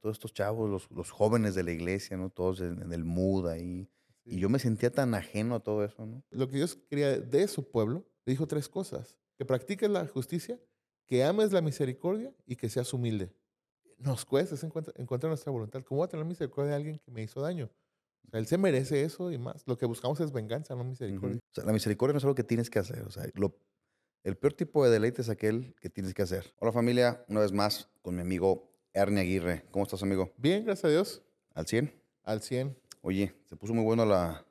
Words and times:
todos 0.00 0.16
estos 0.16 0.32
chavos, 0.32 0.68
los, 0.70 0.90
los 0.90 1.10
jóvenes 1.10 1.54
de 1.54 1.62
la 1.62 1.72
iglesia, 1.72 2.16
¿no? 2.16 2.30
Todos 2.30 2.60
en, 2.60 2.82
en 2.82 2.92
el 2.92 3.04
mood 3.04 3.48
ahí. 3.48 3.88
Y 4.24 4.38
yo 4.38 4.48
me 4.48 4.58
sentía 4.58 4.90
tan 4.90 5.14
ajeno 5.14 5.54
a 5.54 5.60
todo 5.60 5.84
eso, 5.84 6.06
¿no? 6.06 6.22
Lo 6.30 6.48
que 6.48 6.56
Dios 6.56 6.76
quería 6.88 7.18
de 7.18 7.48
su 7.48 7.70
pueblo, 7.70 8.06
le 8.24 8.32
dijo 8.32 8.46
tres 8.46 8.68
cosas. 8.68 9.16
Que 9.36 9.44
practiques 9.44 9.88
la 9.90 10.06
justicia, 10.06 10.60
que 11.06 11.24
ames 11.24 11.52
la 11.52 11.60
misericordia 11.62 12.32
y 12.46 12.56
que 12.56 12.68
seas 12.68 12.92
humilde. 12.92 13.32
Nos 13.98 14.24
cuesta 14.24 14.54
es 14.54 14.62
encontrar, 14.64 15.28
nuestra 15.30 15.50
voluntad. 15.52 15.82
¿Cómo 15.84 15.98
voy 15.98 16.06
a 16.06 16.08
tener 16.08 16.24
misericordia 16.24 16.70
de 16.70 16.76
alguien 16.76 16.98
que 16.98 17.10
me 17.10 17.22
hizo 17.22 17.40
daño? 17.40 17.70
O 18.26 18.30
sea, 18.30 18.38
él 18.40 18.46
se 18.46 18.56
merece 18.58 19.02
eso 19.02 19.30
y 19.32 19.38
más. 19.38 19.62
Lo 19.66 19.76
que 19.76 19.86
buscamos 19.86 20.20
es 20.20 20.32
venganza, 20.32 20.74
no 20.76 20.84
misericordia. 20.84 21.36
Ujú. 21.36 21.46
O 21.50 21.54
sea, 21.54 21.64
la 21.64 21.72
misericordia 21.72 22.12
no 22.12 22.18
es 22.18 22.24
algo 22.24 22.34
que 22.34 22.44
tienes 22.44 22.70
que 22.70 22.78
hacer. 22.78 23.02
O 23.02 23.10
sea, 23.10 23.24
lo- 23.34 23.56
el 24.22 24.36
peor 24.36 24.52
tipo 24.52 24.84
de 24.84 24.90
deleite 24.90 25.22
es 25.22 25.28
aquel 25.30 25.74
que 25.80 25.88
tienes 25.90 26.12
que 26.14 26.22
hacer. 26.22 26.54
Hola 26.60 26.72
familia, 26.72 27.24
una 27.28 27.40
vez 27.40 27.52
más 27.52 27.88
con 28.02 28.14
mi 28.14 28.20
amigo 28.20 28.69
Ernie 28.92 29.20
Aguirre. 29.20 29.64
¿Cómo 29.70 29.84
estás, 29.84 30.02
amigo? 30.02 30.32
Bien, 30.36 30.64
gracias 30.64 30.84
a 30.84 30.88
Dios. 30.88 31.22
¿Al 31.54 31.66
100? 31.66 31.92
Al 32.24 32.42
100. 32.42 32.76
Oye, 33.02 33.32
se 33.44 33.56
puso 33.56 33.72
muy 33.74 33.84
bueno 33.84 34.04
la, 34.04 34.44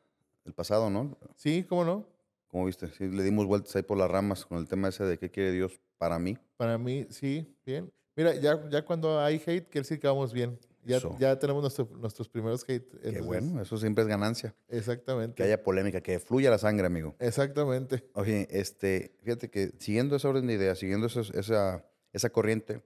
el 0.46 0.54
pasado, 0.54 0.90
¿no? 0.90 1.18
Sí, 1.36 1.66
¿cómo 1.68 1.84
no? 1.86 2.08
¿Cómo 2.48 2.66
viste? 2.66 2.88
Sí, 2.98 3.08
le 3.08 3.24
dimos 3.24 3.46
vueltas 3.46 3.76
ahí 3.76 3.84
por 3.84 3.98
las 3.98 4.10
ramas 4.10 4.46
con 4.46 4.58
el 4.58 4.68
tema 4.68 4.88
ese 4.90 5.04
de 5.04 5.18
qué 5.20 5.30
quiere 5.30 5.52
Dios 5.52 5.80
para 5.98 6.18
mí. 6.18 6.38
Para 6.58 6.78
mí, 6.78 7.06
sí, 7.10 7.56
bien. 7.66 7.92
Mira, 8.16 8.34
ya, 8.36 8.68
ya 8.70 8.84
cuando 8.84 9.20
hay 9.20 9.36
hate, 9.36 9.70
quiere 9.70 9.82
decir 9.82 10.00
que 10.00 10.08
vamos 10.08 10.34
bien. 10.34 10.58
Ya, 10.84 10.98
Eso. 10.98 11.16
ya 11.20 11.38
tenemos 11.38 11.62
nuestro- 11.62 11.90
nuestros 12.00 12.28
primeros 12.30 12.64
hate. 12.68 12.90
Qué 13.02 13.22
bueno, 13.22 13.62
eso 13.62 13.78
siempre 13.78 14.02
es 14.02 14.08
ganancia. 14.08 14.56
Exactamente. 14.70 15.36
Que 15.36 15.44
haya 15.44 15.62
polémica, 15.62 16.02
que 16.02 16.20
fluya 16.20 16.50
la 16.50 16.58
sangre, 16.58 16.88
amigo. 16.88 17.16
Exactamente. 17.20 18.04
Oye, 18.14 18.48
este, 18.50 19.14
fíjate 19.22 19.50
que 19.50 19.74
siguiendo 19.78 20.16
esa 20.16 20.30
orden 20.30 20.48
de 20.48 20.54
ideas, 20.54 20.80
siguiendo 20.80 21.06
esos- 21.08 21.32
esa, 21.36 21.86
esa 22.14 22.30
corriente, 22.32 22.82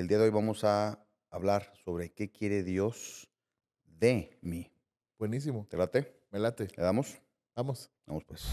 el 0.00 0.08
día 0.08 0.18
de 0.18 0.24
hoy 0.24 0.30
vamos 0.30 0.64
a 0.64 1.06
hablar 1.30 1.70
sobre 1.84 2.12
qué 2.12 2.28
quiere 2.28 2.64
Dios 2.64 3.30
de 3.84 4.36
mí. 4.42 4.72
Buenísimo. 5.20 5.68
¿Te 5.70 5.76
late? 5.76 6.20
Me 6.32 6.40
late. 6.40 6.66
¿Le 6.76 6.82
damos? 6.82 7.16
Vamos. 7.54 7.92
Vamos 8.04 8.24
pues. 8.24 8.44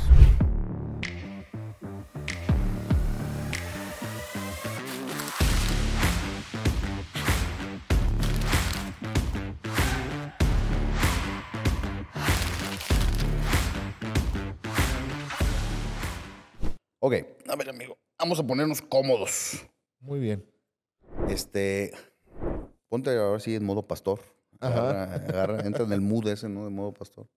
Ok, 17.00 17.14
a 17.48 17.56
ver 17.56 17.70
amigo, 17.70 17.98
vamos 18.20 18.40
a 18.40 18.46
ponernos 18.46 18.80
cómodos. 18.80 19.66
Muy 20.00 20.20
bien. 20.20 20.51
Este, 21.30 21.92
ponte 22.90 23.16
ahora 23.18 23.40
sí 23.40 23.56
en 23.56 23.64
modo 23.64 23.88
pastor. 23.88 24.20
Ajá. 24.60 24.90
Agarra, 24.92 25.16
agarra, 25.16 25.66
entra 25.66 25.86
en 25.86 25.92
el 25.94 26.02
mood 26.02 26.28
ese, 26.28 26.50
¿no? 26.50 26.66
De 26.66 26.70
modo 26.70 26.94
pastor. 26.94 27.28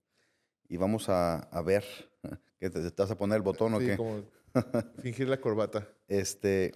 Y 0.69 0.77
vamos 0.77 1.09
a, 1.09 1.39
a 1.39 1.63
ver, 1.63 1.85
¿qué 2.61 2.71
te, 2.71 2.91
te 2.91 3.03
vas 3.03 3.11
a 3.11 3.17
poner 3.17 3.37
el 3.37 3.43
botón 3.43 3.75
o 3.75 3.79
qué? 3.79 3.97
como 3.97 4.23
fingir 5.03 5.29
la 5.29 5.41
corbata. 5.41 5.89
Este, 6.09 6.73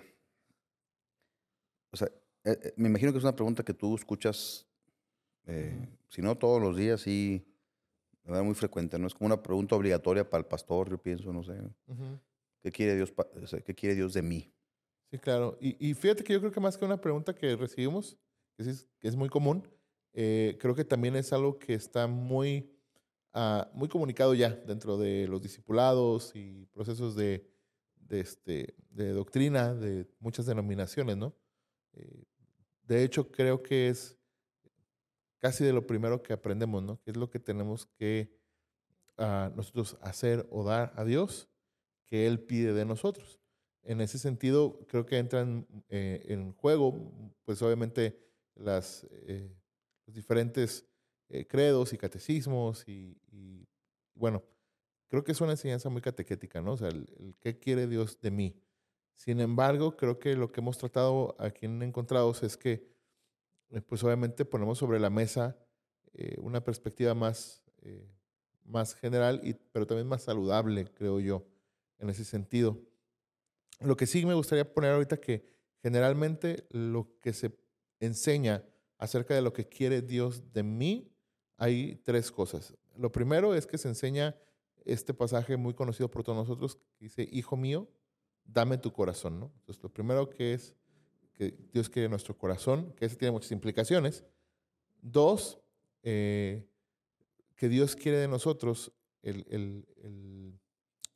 o 1.91 1.97
sea, 1.97 2.09
eh, 2.45 2.59
eh, 2.62 2.75
me 2.77 2.89
imagino 2.89 3.12
que 3.12 3.19
es 3.19 3.25
una 3.25 3.34
pregunta 3.34 3.65
que 3.65 3.75
tú 3.75 3.95
escuchas, 3.95 4.67
eh, 5.47 5.89
si 6.09 6.22
no 6.22 6.37
todos 6.37 6.61
los 6.61 6.77
días, 6.77 7.00
sí, 7.00 7.45
de 8.22 8.31
manera 8.31 8.45
muy 8.45 8.55
frecuente, 8.55 8.98
¿no? 8.98 9.06
Es 9.06 9.15
como 9.15 9.27
una 9.27 9.43
pregunta 9.43 9.75
obligatoria 9.77 10.28
para 10.28 10.41
el 10.41 10.47
pastor, 10.47 10.91
yo 10.91 10.98
pienso, 10.98 11.33
no 11.33 11.43
sé. 11.43 11.59
¿Qué 12.61 12.70
quiere 12.70 12.97
Dios, 12.97 13.12
¿qué 13.65 13.75
quiere 13.75 13.95
Dios 13.95 14.12
de 14.15 14.22
mí? 14.22 14.53
Sí, 15.11 15.19
claro. 15.19 15.56
Y, 15.61 15.91
y 15.91 15.95
fíjate 15.95 16.23
que 16.23 16.34
yo 16.34 16.41
creo 16.41 16.53
que 16.53 16.61
más 16.61 16.77
que 16.77 16.84
una 16.84 17.01
pregunta 17.01 17.34
que 17.34 17.56
recibimos, 17.56 18.19
que, 18.56 18.69
es, 18.70 18.89
es 19.01 19.17
muy 19.17 19.28
común, 19.28 19.67
eh, 20.12 20.56
creo 20.61 20.75
que 20.75 20.84
también 20.84 21.17
es 21.17 21.33
algo 21.33 21.59
que 21.59 21.75
está 21.75 22.06
muy, 22.06 22.70
ah, 23.33 23.70
muy 23.73 23.89
comunicado 23.89 24.34
ya 24.34 24.50
dentro 24.50 24.98
de 24.98 25.27
los 25.28 25.41
discipulados 25.41 26.33
y 26.34 26.67
procesos 26.67 27.15
de, 27.17 27.49
de, 27.97 28.21
este, 28.21 28.75
de 28.91 29.12
doctrina 29.12 29.75
de 29.75 30.06
muchas 30.19 30.44
denominaciones, 30.44 31.16
¿no? 31.16 31.34
Eh, 31.93 32.25
de 32.83 33.04
hecho, 33.04 33.31
creo 33.31 33.62
que 33.62 33.88
es 33.88 34.19
casi 35.38 35.65
de 35.65 35.72
lo 35.72 35.87
primero 35.87 36.22
que 36.22 36.33
aprendemos, 36.33 36.83
¿no? 36.83 37.00
Que 37.00 37.12
es 37.12 37.16
lo 37.16 37.31
que 37.31 37.38
tenemos 37.38 37.87
que 37.87 38.34
ah, 39.16 39.50
nosotros 39.54 39.97
hacer 40.03 40.47
o 40.50 40.65
dar 40.65 40.93
a 40.97 41.04
Dios 41.04 41.49
que 42.06 42.27
Él 42.27 42.41
pide 42.41 42.72
de 42.72 42.84
nosotros. 42.84 43.41
En 43.83 44.00
ese 44.00 44.19
sentido, 44.19 44.81
creo 44.89 45.06
que 45.06 45.19
entran 45.19 45.66
eh, 45.89 46.25
en 46.28 46.53
juego, 46.53 47.12
pues 47.44 47.62
obviamente, 47.62 48.19
las, 48.55 49.06
eh, 49.27 49.50
los 50.06 50.15
diferentes 50.15 50.87
eh, 51.28 51.47
credos 51.47 51.93
y 51.93 51.99
catecismos 51.99 52.87
y, 52.89 53.21
y, 53.31 53.66
bueno, 54.15 54.43
creo 55.09 55.25
que 55.25 55.33
es 55.33 55.41
una 55.41 55.53
enseñanza 55.53 55.89
muy 55.89 56.03
catequética, 56.03 56.61
¿no? 56.61 56.72
O 56.72 56.77
sea, 56.77 56.89
el, 56.89 57.06
el 57.19 57.37
qué 57.41 57.59
quiere 57.59 57.87
Dios 57.87 58.21
de 58.21 58.31
mí. 58.31 58.62
Sin 59.15 59.41
embargo, 59.41 59.97
creo 59.97 60.19
que 60.21 60.37
lo 60.37 60.53
que 60.53 60.60
hemos 60.60 60.78
tratado 60.78 61.34
aquí 61.41 61.66
en 61.66 61.83
Encontrados 61.83 62.43
es 62.45 62.56
que, 62.56 62.89
eh, 63.71 63.81
pues 63.81 64.03
obviamente 64.05 64.45
ponemos 64.45 64.78
sobre 64.78 65.00
la 65.00 65.10
mesa 65.10 65.59
eh, 66.15 66.37
una 66.41 66.62
perspectiva 66.62 67.15
más, 67.15 67.62
eh, 67.83 68.09
más 68.65 68.95
general, 68.95 69.41
y, 69.43 69.55
pero 69.55 69.87
también 69.87 70.06
más 70.09 70.22
saludable, 70.22 70.87
creo 70.95 71.21
yo, 71.21 71.47
en 71.99 72.10
ese 72.10 72.25
sentido. 72.25 72.78
Lo 73.81 73.97
que 73.97 74.06
sí 74.06 74.25
me 74.27 74.34
gustaría 74.34 74.72
poner 74.72 74.93
ahorita 74.93 75.19
que 75.21 75.44
generalmente 75.83 76.66
lo 76.71 77.16
que 77.21 77.33
se 77.33 77.56
enseña 78.00 78.65
acerca 78.99 79.34
de 79.34 79.43
lo 79.43 79.53
que 79.53 79.69
quiere 79.69 80.03
Dios 80.03 80.53
de 80.53 80.62
mí, 80.62 81.12
hay 81.56 81.97
tres 82.05 82.31
cosas. 82.33 82.75
Lo 82.97 83.12
primero 83.12 83.55
es 83.55 83.66
que 83.66 83.78
se 83.78 83.89
enseña 83.89 84.37
este 84.84 85.15
pasaje 85.15 85.56
muy 85.56 85.75
conocido 85.75 86.11
por 86.11 86.25
todos 86.25 86.39
nosotros, 86.39 86.77
que 86.99 87.05
dice, 87.05 87.28
Hijo 87.31 87.56
mío, 87.56 87.89
dame 88.44 88.78
tu 88.78 88.93
corazón, 88.93 89.39
¿no? 89.39 89.53
Entonces, 89.59 89.83
lo 89.83 89.93
primero 89.93 90.28
que 90.28 90.55
es 90.55 90.75
que 91.34 91.56
Dios 91.72 91.89
quiere 91.89 92.09
nuestro 92.09 92.37
corazón, 92.37 92.93
que 92.95 93.05
eso 93.05 93.16
tiene 93.16 93.33
muchas 93.33 93.53
implicaciones. 93.53 94.25
Dos, 95.00 95.60
eh, 96.03 96.66
que 97.55 97.69
Dios 97.69 97.95
quiere 97.95 98.19
de 98.19 98.28
nosotros 98.28 98.93
el, 99.22 99.45
el- 99.50 100.59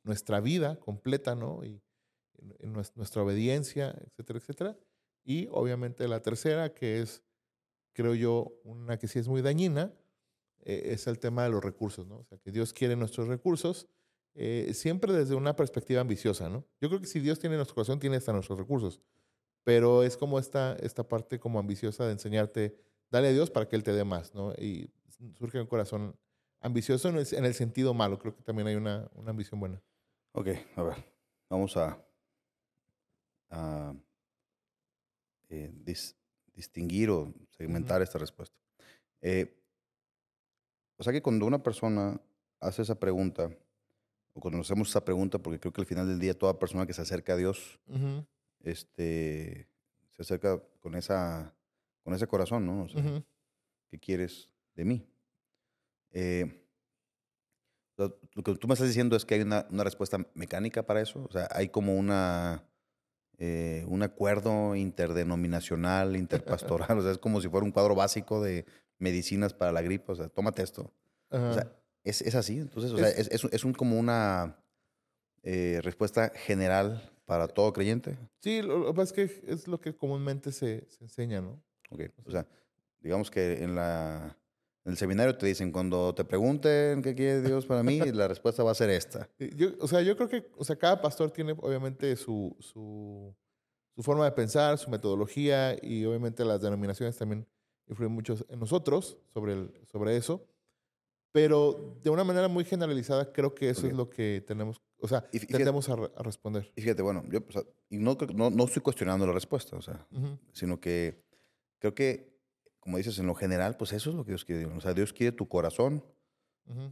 nuestra 0.03 0.39
vida 0.41 0.77
completa, 0.79 1.33
¿no? 1.35 1.63
Y 1.63 1.81
en- 2.39 2.55
en 2.59 2.73
nues- 2.73 2.91
nuestra 2.95 3.21
obediencia, 3.23 3.95
etcétera, 4.07 4.39
etcétera. 4.39 4.77
Y 5.23 5.47
obviamente 5.51 6.07
la 6.07 6.21
tercera, 6.21 6.73
que 6.73 7.01
es, 7.01 7.23
creo 7.93 8.15
yo, 8.15 8.53
una 8.63 8.97
que 8.97 9.07
sí 9.07 9.19
es 9.19 9.27
muy 9.27 9.41
dañina, 9.41 9.93
eh, 10.61 10.91
es 10.93 11.07
el 11.07 11.19
tema 11.19 11.43
de 11.43 11.49
los 11.49 11.63
recursos, 11.63 12.07
¿no? 12.07 12.17
O 12.19 12.23
sea, 12.25 12.37
que 12.37 12.51
Dios 12.51 12.73
quiere 12.73 12.95
nuestros 12.95 13.27
recursos, 13.27 13.87
eh, 14.35 14.71
siempre 14.73 15.13
desde 15.13 15.35
una 15.35 15.55
perspectiva 15.55 16.01
ambiciosa, 16.01 16.49
¿no? 16.49 16.65
Yo 16.81 16.89
creo 16.89 16.99
que 17.01 17.07
si 17.07 17.19
Dios 17.19 17.39
tiene 17.39 17.55
nuestro 17.55 17.75
corazón, 17.75 17.99
tiene 17.99 18.17
hasta 18.17 18.33
nuestros 18.33 18.57
recursos. 18.57 19.01
Pero 19.63 20.03
es 20.03 20.17
como 20.17 20.39
esta, 20.39 20.75
esta 20.81 21.07
parte 21.07 21.39
como 21.39 21.59
ambiciosa 21.59 22.05
de 22.05 22.13
enseñarte, 22.13 22.77
dale 23.09 23.29
a 23.29 23.31
Dios 23.31 23.49
para 23.49 23.67
que 23.67 23.75
Él 23.77 23.83
te 23.83 23.93
dé 23.93 24.03
más, 24.03 24.33
¿no? 24.35 24.53
Y 24.53 24.91
surge 25.37 25.61
un 25.61 25.67
corazón 25.67 26.17
ambicioso 26.59 27.09
en 27.09 27.17
el, 27.17 27.27
en 27.31 27.45
el 27.45 27.53
sentido 27.53 27.93
malo. 27.93 28.19
Creo 28.19 28.35
que 28.35 28.43
también 28.43 28.67
hay 28.67 28.75
una, 28.75 29.09
una 29.13 29.31
ambición 29.31 29.59
buena. 29.59 29.81
Ok, 30.33 30.47
a 30.75 30.83
ver, 30.83 30.95
vamos 31.49 31.77
a, 31.77 32.02
a, 33.53 33.93
eh, 35.49 35.71
dis- 35.85 36.15
distinguir 36.55 37.09
o 37.09 37.33
segmentar 37.51 38.01
esta 38.01 38.17
respuesta. 38.17 38.55
Eh, 39.21 39.59
o 40.97 41.03
sea 41.03 41.13
que 41.13 41.21
cuando 41.21 41.45
una 41.45 41.61
persona 41.61 42.19
hace 42.59 42.81
esa 42.81 42.99
pregunta, 42.99 43.49
o 44.33 44.39
cuando 44.39 44.57
nos 44.57 44.67
hacemos 44.67 44.89
esa 44.89 45.03
pregunta, 45.05 45.37
porque 45.39 45.59
creo 45.59 45.73
que 45.73 45.81
al 45.81 45.87
final 45.87 46.07
del 46.07 46.19
día 46.19 46.37
toda 46.37 46.57
persona 46.59 46.85
que 46.85 46.93
se 46.93 47.01
acerca 47.01 47.33
a 47.33 47.37
Dios, 47.37 47.79
Ujú, 47.87 48.25
este, 48.61 49.67
se 50.13 50.21
acerca 50.21 50.61
con, 50.79 50.95
esa, 50.95 51.53
con 52.03 52.13
ese 52.13 52.27
corazón, 52.27 52.65
¿no? 52.65 52.83
O 52.83 52.89
sea, 52.89 53.01
ujú. 53.01 53.23
¿qué 53.89 53.99
quieres 53.99 54.49
de 54.75 54.85
mí? 54.85 55.05
Eh, 56.11 56.59
lo 57.97 58.19
que 58.43 58.55
tú 58.55 58.67
me 58.67 58.73
estás 58.73 58.87
diciendo 58.87 59.15
es 59.15 59.23
que 59.25 59.35
hay 59.35 59.41
una, 59.41 59.67
una 59.69 59.83
respuesta 59.83 60.17
mecánica 60.33 60.83
para 60.83 61.01
eso. 61.01 61.23
O 61.27 61.31
sea, 61.31 61.47
hay 61.51 61.69
como 61.69 61.95
una, 61.95 62.63
eh, 63.37 63.85
un 63.87 64.03
acuerdo 64.03 64.75
interdenominacional, 64.75 66.15
interpastoral. 66.15 66.97
o 66.99 67.01
sea, 67.01 67.11
es 67.11 67.17
como 67.17 67.41
si 67.41 67.49
fuera 67.49 67.65
un 67.65 67.71
cuadro 67.71 67.95
básico 67.95 68.41
de 68.41 68.65
medicinas 68.99 69.53
para 69.53 69.71
la 69.71 69.81
gripe. 69.81 70.11
O 70.11 70.15
sea, 70.15 70.29
tómate 70.29 70.63
esto. 70.63 70.93
Ajá. 71.29 71.49
O 71.49 71.53
sea, 71.53 71.75
es, 72.03 72.21
es 72.21 72.35
así. 72.35 72.57
Entonces, 72.59 72.91
o 72.91 72.97
sea, 72.97 73.09
Es- 73.09 73.29
es, 73.31 73.43
es, 73.51 73.63
un- 73.65 73.73
como 73.73 73.97
una 73.99 74.57
eh, 75.41 75.79
respuesta 75.83 76.29
general 76.35 77.09
para 77.25 77.47
todo 77.47 77.71
creyente. 77.73 78.17
sí, 78.39 78.61
lo, 78.61 78.79
lo 78.79 78.87
que 78.87 78.93
pasa 78.93 79.21
es 79.21 79.31
que 79.39 79.51
es 79.51 79.67
lo 79.67 79.79
que 79.79 79.95
comúnmente 79.95 80.51
se, 80.51 80.85
se 80.89 81.03
enseña, 81.05 81.41
¿no? 81.41 81.61
Ok, 81.89 82.01
o 82.25 82.31
sea, 82.31 82.45
digamos 82.99 83.29
que 83.31 83.63
en, 83.63 83.75
la, 83.75 84.37
en 84.85 84.91
el 84.91 84.97
seminario 84.97 85.37
te 85.37 85.45
dicen, 85.45 85.71
cuando 85.71 86.13
te 86.13 86.25
pregunten 86.25 87.01
qué 87.01 87.15
quiere 87.15 87.41
Dios 87.41 87.65
para 87.65 87.83
mí, 87.83 87.99
la 88.11 88.27
respuesta 88.27 88.63
va 88.63 88.71
a 88.71 88.75
ser 88.75 88.89
esta. 88.89 89.29
Yo, 89.39 89.69
o 89.79 89.87
sea, 89.87 90.01
yo 90.01 90.15
creo 90.17 90.27
que 90.29 90.49
o 90.57 90.63
sea, 90.65 90.75
cada 90.75 91.01
pastor 91.01 91.31
tiene 91.31 91.53
obviamente 91.59 92.15
su, 92.15 92.55
su, 92.59 93.33
su 93.95 94.03
forma 94.03 94.25
de 94.25 94.31
pensar, 94.33 94.77
su 94.77 94.89
metodología 94.89 95.77
y 95.81 96.03
obviamente 96.05 96.43
las 96.43 96.61
denominaciones 96.61 97.17
también 97.17 97.47
influye 97.87 98.09
mucho 98.09 98.35
en 98.49 98.59
nosotros 98.59 99.17
sobre, 99.33 99.53
el, 99.53 99.71
sobre 99.91 100.17
eso. 100.17 100.45
Pero 101.31 101.97
de 102.03 102.09
una 102.11 102.23
manera 102.23 102.47
muy 102.47 102.63
generalizada, 102.63 103.31
creo 103.33 103.55
que 103.55 103.69
eso 103.69 103.81
Ok. 103.81 103.87
es 103.91 103.93
lo 103.97 104.09
que 104.09 104.43
tenemos, 104.45 104.81
o 105.01 105.07
sea, 105.07 105.25
Y 105.31 105.37
fí- 105.37 105.41
fíjate- 105.41 105.57
tendemos 105.57 105.89
a, 105.89 105.95
re- 105.95 106.11
a 106.15 106.21
responder. 106.23 106.71
Y 106.75 106.81
fíjate, 106.81 107.01
bueno, 107.01 107.23
yo 107.27 107.39
o 107.47 107.51
sea, 107.51 107.63
y 107.89 107.97
no, 107.97 108.15
no, 108.35 108.49
no 108.51 108.63
estoy 108.65 108.83
cuestionando 108.83 109.25
la 109.25 109.33
respuesta, 109.33 109.75
o 109.75 109.81
sea, 109.81 110.05
Ujú, 110.11 110.37
sino 110.51 110.79
que 110.79 111.23
creo 111.79 111.95
que, 111.95 112.32
como 112.83 112.97
dices, 112.97 113.17
en 113.17 113.27
lo 113.27 113.33
general, 113.35 113.77
pues 113.77 113.93
eso 113.93 114.09
es 114.09 114.15
lo 114.17 114.25
que 114.25 114.31
Dios 114.31 114.43
quiere. 114.43 114.65
O 114.65 114.81
sea, 114.81 114.93
Dios 114.93 115.13
quiere 115.13 115.31
tu 115.31 115.47
corazón, 115.47 116.03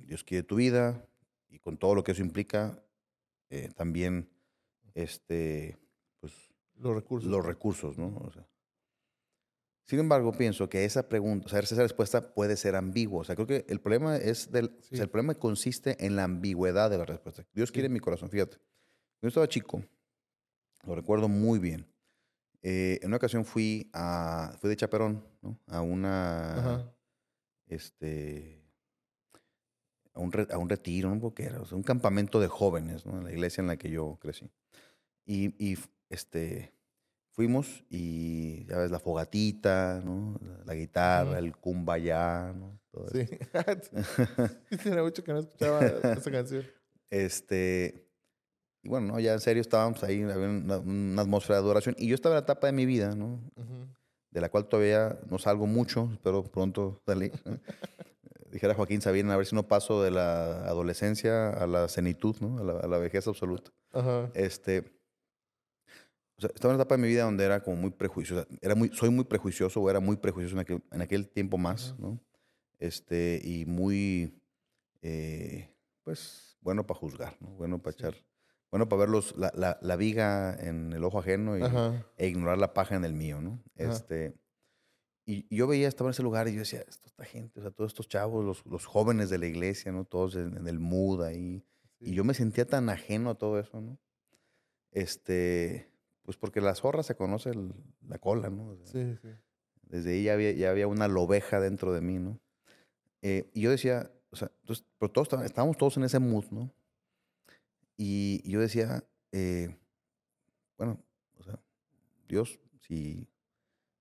Dios 0.06 0.24
quiere 0.24 0.44
tu 0.44 0.56
vida, 0.56 1.06
y 1.50 1.60
con 1.60 1.78
todo 1.78 1.96
lo 1.96 2.04
que 2.06 2.14
eso 2.14 2.22
implica, 2.22 2.82
eh, 3.50 3.70
también, 3.76 4.30
este, 4.94 5.78
pues, 6.22 6.34
Los 6.76 6.96
recursos. 6.96 7.30
los 7.30 7.46
recursos, 7.46 7.98
¿no? 7.98 8.16
O 8.26 8.32
sea, 8.32 8.48
sin 9.84 10.00
embargo, 10.00 10.32
pienso 10.32 10.70
que 10.70 10.86
esa 10.86 11.10
pregunta, 11.10 11.48
o 11.48 11.50
sea, 11.50 11.60
esa 11.60 11.76
respuesta 11.82 12.34
puede 12.34 12.56
ser 12.56 12.76
ambigua. 12.78 13.22
O 13.22 13.24
sea, 13.26 13.36
creo 13.36 13.48
que 13.48 13.66
el 13.68 13.82
problema 13.82 14.16
es 14.16 14.50
del, 14.50 14.68
o 14.68 14.82
Sí. 14.84 14.96
sea, 14.96 15.04
el 15.04 15.10
problema 15.10 15.34
consiste 15.36 16.06
en 16.06 16.16
la 16.16 16.24
ambigüedad 16.24 16.90
de 16.90 16.98
la 17.00 17.06
respuesta. 17.06 17.46
Dios 17.54 17.70
quiere 17.74 17.90
mi 17.90 18.00
corazón. 18.00 18.30
Fíjate, 18.30 18.58
yo 19.22 19.28
estaba 19.28 19.50
chico, 19.50 19.84
lo 20.86 20.96
recuerdo 20.96 21.28
muy 21.28 21.60
bien. 21.60 21.91
Eh, 22.64 23.00
en 23.02 23.08
una 23.08 23.18
ocasión 23.18 23.44
fui 23.46 23.90
a, 23.94 24.56
fui 24.60 24.70
de 24.70 24.76
chaperón, 24.76 25.26
¿no? 25.42 25.60
A 25.68 25.82
una, 25.82 26.56
Ajá. 26.60 26.94
este, 27.68 28.64
a 30.14 30.20
un, 30.20 30.32
re- 30.32 30.48
a 30.52 30.58
un 30.58 30.70
retiro, 30.70 31.34
qué 31.34 31.44
era, 31.46 31.62
o 31.62 31.66
sea, 31.66 31.76
un 31.78 31.84
campamento 31.84 32.40
de 32.40 32.48
jóvenes, 32.48 33.06
¿no? 33.06 33.18
En 33.18 33.24
la 33.24 33.32
iglesia 33.32 33.62
en 33.62 33.68
la 33.68 33.78
que 33.78 33.90
yo 33.90 34.18
crecí. 34.22 34.50
Y, 35.26 35.56
y, 35.58 35.78
este, 36.10 36.74
fuimos 37.32 37.84
y, 37.90 38.66
ya 38.66 38.78
ves, 38.78 38.92
la 38.92 39.00
fogatita, 39.00 40.02
¿no? 40.04 40.38
La, 40.42 40.66
la 40.66 40.74
guitarra, 40.76 41.40
el 41.40 41.56
kumbaya, 41.58 42.54
¿no? 42.54 42.80
Todo. 42.92 43.08
Sí, 43.10 43.26
Tiene 44.84 45.02
mucho 45.02 45.24
que 45.24 45.32
no 45.34 45.40
escuchaba 45.40 45.86
esa 46.18 46.30
canción. 46.32 46.66
Este, 47.10 48.08
y 48.84 48.90
bueno, 48.90 49.08
¿no? 49.14 49.20
ya 49.20 49.34
en 49.34 49.40
serio 49.40 49.62
estábamos 49.62 50.04
ahí, 50.04 50.22
había 50.24 50.50
una, 50.50 50.78
una 50.80 51.22
atmósfera 51.22 51.56
de 51.60 51.64
adoración. 51.66 51.96
Y 51.98 52.08
yo 52.08 52.16
estaba 52.16 52.36
en 52.36 52.38
la 52.42 52.44
etapa 52.44 52.68
de 52.68 52.74
mi 52.74 52.86
vida, 52.86 53.16
¿no? 53.16 53.40
De 54.32 54.42
la 54.42 54.50
cual 54.50 54.68
todavía 54.68 55.20
no 55.30 55.38
salgo 55.40 55.68
mucho, 55.68 56.10
espero 56.14 56.44
pronto 56.44 57.02
salir. 57.06 57.32
Dijera 58.52 58.74
Joaquín 58.76 59.02
Sabina, 59.02 59.34
a 59.34 59.38
ver 59.38 59.46
si 59.46 59.56
no 59.56 59.68
paso 59.68 60.04
de 60.04 60.12
la 60.12 60.66
adolescencia 60.68 61.52
a 61.52 61.68
la 61.68 61.88
senitud, 61.88 62.36
¿no? 62.42 62.60
a, 62.60 62.64
la, 62.64 62.80
a 62.80 62.88
la 62.88 62.98
vejez 62.98 63.26
absoluta. 63.28 63.72
Ajá. 63.94 64.30
Este, 64.34 64.80
o 66.38 66.42
sea, 66.42 66.50
estaba 66.54 66.74
en 66.74 66.76
una 66.76 66.84
etapa 66.84 66.96
de 66.96 67.02
mi 67.04 67.08
vida 67.08 67.24
donde 67.24 67.46
era 67.46 67.62
como 67.64 67.78
muy 67.78 67.92
prejuicioso, 67.92 68.46
era 68.62 68.76
muy, 68.76 68.90
soy 68.94 69.10
muy 69.10 69.24
prejuicioso 69.26 69.80
o 69.82 69.90
era 69.90 70.00
muy 70.00 70.18
prejuicioso 70.18 70.56
en 70.56 70.60
aquel, 70.62 70.84
en 70.92 71.02
aquel 71.02 71.30
tiempo 71.30 71.58
más. 71.58 71.96
¿no? 72.00 72.20
Este, 72.80 73.40
y 73.44 73.66
muy, 73.66 74.42
eh, 75.02 75.74
pues, 76.04 76.58
bueno 76.62 76.86
para 76.86 77.00
juzgar, 77.00 77.38
¿no? 77.40 77.48
Bueno 77.52 77.80
para 77.82 77.94
Sí. 77.96 78.00
echar, 78.00 78.16
bueno 78.72 78.88
para 78.90 79.02
ver 79.02 79.10
los, 79.10 79.36
la, 79.38 79.52
la, 79.56 79.78
la 79.82 79.96
viga 79.98 80.56
en 80.60 80.94
el 80.94 81.04
ojo 81.04 81.20
ajeno 81.20 81.58
y, 81.58 81.62
e 82.18 82.28
ignorar 82.28 82.58
la 82.58 82.74
paja 82.74 82.96
en 82.96 83.04
el 83.06 83.14
mío, 83.14 83.42
¿no? 83.42 83.62
Ajá. 83.78 83.92
Este, 83.94 84.34
y 85.26 85.46
y 85.50 85.58
yo 85.58 85.68
veía, 85.68 85.88
estaba 85.88 86.10
en 86.10 86.12
ese 86.12 86.24
lugar 86.24 86.48
y 86.48 86.54
yo 86.54 86.60
decía, 86.60 86.82
esto, 86.88 87.08
esta 87.08 87.26
gente, 87.26 87.60
o 87.60 87.64
sea, 87.64 87.72
todos 87.72 87.92
estos 87.92 88.08
chavos, 88.08 88.44
los, 88.44 88.66
los 88.66 88.86
jóvenes 88.86 89.30
de 89.30 89.38
la 89.38 89.46
iglesia, 89.46 89.92
¿no? 89.92 90.06
Todos 90.06 90.36
en, 90.36 90.58
en 90.58 90.68
el 90.68 90.80
mood 90.80 91.24
ahí. 91.24 91.64
Y 92.00 92.06
Sí. 92.10 92.14
yo 92.16 92.24
me 92.24 92.34
sentía 92.34 92.66
tan 92.66 92.90
ajeno 92.90 93.30
a 93.30 93.36
todo 93.36 93.60
eso, 93.60 93.80
¿no? 93.82 94.00
Este, 94.92 95.90
pues 96.24 96.38
porque 96.38 96.62
la 96.62 96.76
zorra 96.76 97.04
se 97.04 97.16
conoce 97.16 97.50
el- 97.52 97.74
la 98.08 98.18
cola, 98.20 98.50
¿no? 98.50 98.70
O 98.70 98.76
sea, 98.78 98.86
Sí, 98.88 99.18
sí. 99.22 99.30
Desde 99.84 100.12
ahí 100.14 100.24
ya 100.24 100.34
había, 100.34 100.52
ya 100.54 100.70
había 100.72 100.88
una 100.88 101.08
lobeja 101.08 101.60
dentro 101.60 101.92
de 101.94 102.02
mí, 102.02 102.18
¿no? 102.18 102.40
Eh, 103.22 103.50
y 103.54 103.62
yo 103.62 103.70
decía, 103.72 104.12
o 104.32 104.36
sea, 104.36 104.52
entonces, 104.62 104.86
pero 104.98 105.12
todos 105.12 105.28
estábamos 105.44 105.78
todos 105.78 105.98
en 105.98 106.04
ese 106.04 106.20
mood, 106.20 106.46
¿no? 106.52 106.74
Y 108.04 108.42
yo 108.50 108.60
decía, 108.60 109.08
eh, 109.32 109.78
bueno, 110.76 111.00
o 111.38 111.44
sea, 111.44 111.60
Dios, 112.28 112.60
si, 112.80 113.30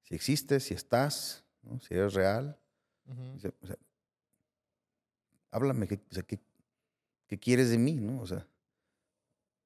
si 0.05 0.15
existes, 0.15 0.65
si 0.65 0.73
estás, 0.73 1.45
¿no? 1.61 1.79
si 1.81 1.93
eres 1.93 2.15
real, 2.15 2.59
dice, 3.35 3.53
o 3.61 3.67
sea, 3.67 3.77
háblame, 5.51 5.87
¿qué, 5.87 6.01
o 6.11 6.15
sea, 6.15 6.23
¿qué, 6.23 6.41
qué 7.27 7.39
quieres 7.39 7.69
de 7.69 7.77
mí? 7.77 7.93
¿no? 7.97 8.23
O 8.23 8.27
sea, 8.27 8.49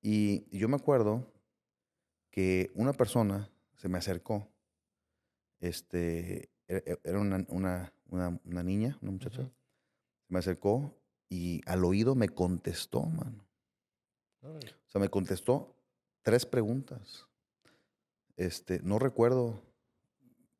y 0.02 0.58
yo 0.58 0.68
me 0.68 0.78
acuerdo 0.78 1.32
que 2.32 2.72
una 2.74 2.92
persona 2.92 3.48
se 3.76 3.88
me 3.88 3.98
acercó, 3.98 4.48
este, 5.60 6.50
era, 6.66 6.98
era 7.04 7.20
una, 7.20 7.46
una, 7.50 7.92
una, 8.08 8.40
una 8.44 8.62
niña, 8.64 8.98
una 9.00 9.12
muchacha, 9.12 9.44
se 9.44 10.32
me 10.32 10.40
acercó 10.40 10.92
y 11.28 11.60
al 11.66 11.84
oído 11.84 12.16
me 12.16 12.28
contestó, 12.28 13.04
mano. 13.04 13.43
O 14.50 14.90
sea, 14.90 15.00
me 15.00 15.08
contestó 15.08 15.74
tres 16.22 16.44
preguntas. 16.46 17.26
Este, 18.36 18.80
no 18.82 18.98
recuerdo 18.98 19.62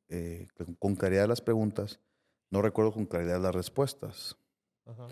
eh, 0.08 0.48
con- 0.78 0.96
claridad 0.96 1.26
las 1.28 1.40
preguntas, 1.40 2.00
no 2.50 2.62
recuerdo 2.62 2.92
con 2.92 3.06
claridad 3.06 3.40
las 3.40 3.54
respuestas, 3.54 4.36
Ajá. 4.86 5.08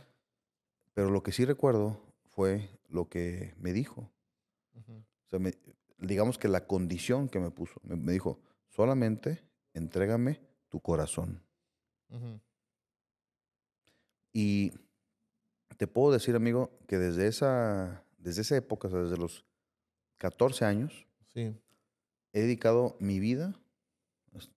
pero 0.94 1.10
lo 1.10 1.22
que 1.22 1.32
sí 1.32 1.44
recuerdo 1.44 2.00
fue 2.30 2.68
lo 2.88 3.08
que 3.08 3.54
me 3.58 3.72
dijo. 3.72 4.10
O 4.74 5.28
sea, 5.28 5.38
me- 5.38 5.54
digamos 5.98 6.38
que 6.38 6.48
la 6.48 6.66
condición 6.66 7.28
que 7.28 7.40
me 7.40 7.50
puso, 7.50 7.80
me, 7.82 7.96
me 7.96 8.12
dijo, 8.12 8.38
solamente 8.68 9.42
entrégame 9.74 10.40
tu 10.68 10.80
corazón. 10.80 11.42
Y 14.32 14.72
te 15.78 15.86
puedo 15.86 16.12
decir, 16.12 16.36
amigo, 16.36 16.70
que 16.86 16.98
desde 16.98 17.26
esa, 17.26 18.04
desde 18.22 18.42
esa 18.42 18.56
época, 18.56 18.88
o 18.88 18.90
sea, 18.90 19.00
desde 19.00 19.16
los 19.16 19.44
14 20.18 20.64
años, 20.64 21.06
Sí. 21.28 21.54
he 22.32 22.40
dedicado 22.40 22.96
mi 23.00 23.18
vida, 23.18 23.54
es- 24.32 24.50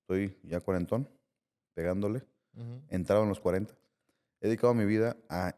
estoy 0.00 0.36
ya 0.42 0.60
cuarentón, 0.60 1.08
pegándole, 1.74 2.22
Ujú. 2.54 2.82
entrado 2.88 3.22
en 3.22 3.28
los 3.28 3.40
40, 3.40 3.74
he 4.40 4.46
dedicado 4.48 4.74
mi 4.74 4.84
vida 4.84 5.16
a 5.28 5.56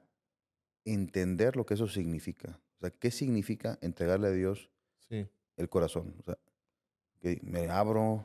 entender 0.84 1.56
lo 1.56 1.66
que 1.66 1.74
eso 1.74 1.88
significa. 1.88 2.60
O 2.76 2.80
sea, 2.80 2.90
¿qué 2.90 3.10
significa 3.10 3.78
entregarle 3.82 4.28
a 4.28 4.32
Dios 4.32 4.70
Sí. 5.08 5.28
el 5.56 5.68
corazón? 5.68 6.14
O 6.20 6.22
sea, 6.22 6.38
que 7.20 7.40
me 7.42 7.68
abro, 7.68 8.24